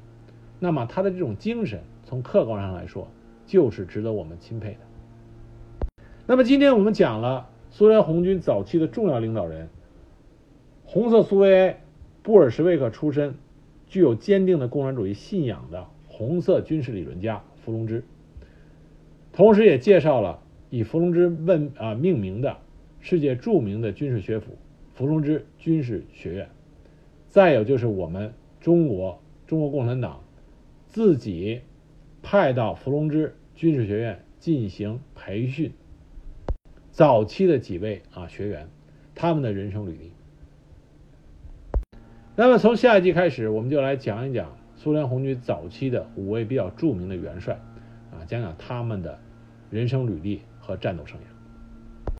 [0.59, 3.07] 那么他的这种精神，从客观上来说，
[3.51, 5.95] 就是值得我们钦佩的。
[6.25, 9.67] 那么今天我们讲了苏联红军早期的重要领导人，
[10.85, 11.81] 红色苏维埃
[12.23, 13.35] 布尔什维克出身、
[13.87, 18.05] 具有坚定的共产主义信仰的红色军事理论家伏龙芝，
[19.33, 20.39] 同时也介绍了。
[20.69, 22.55] 以伏龙芝问啊命名的
[23.01, 24.57] 世界著名的军事学府
[24.93, 26.49] 伏龙芝军事学院，
[27.27, 30.21] 再有就是我们中国中国共产党
[30.87, 31.59] 自己
[32.23, 35.71] 派到伏龙芝军事学院进行培训
[36.89, 38.67] 早期的几位啊学员，
[39.13, 40.11] 他们的人生履历。
[42.35, 47.59] 那么从下一集开始，我们就来讲一讲苏联红军早期的五位比较著名的元帅
[48.11, 49.19] 啊，讲讲他们的
[49.69, 50.41] 人生履历。
[50.63, 51.40] 和战斗生涯。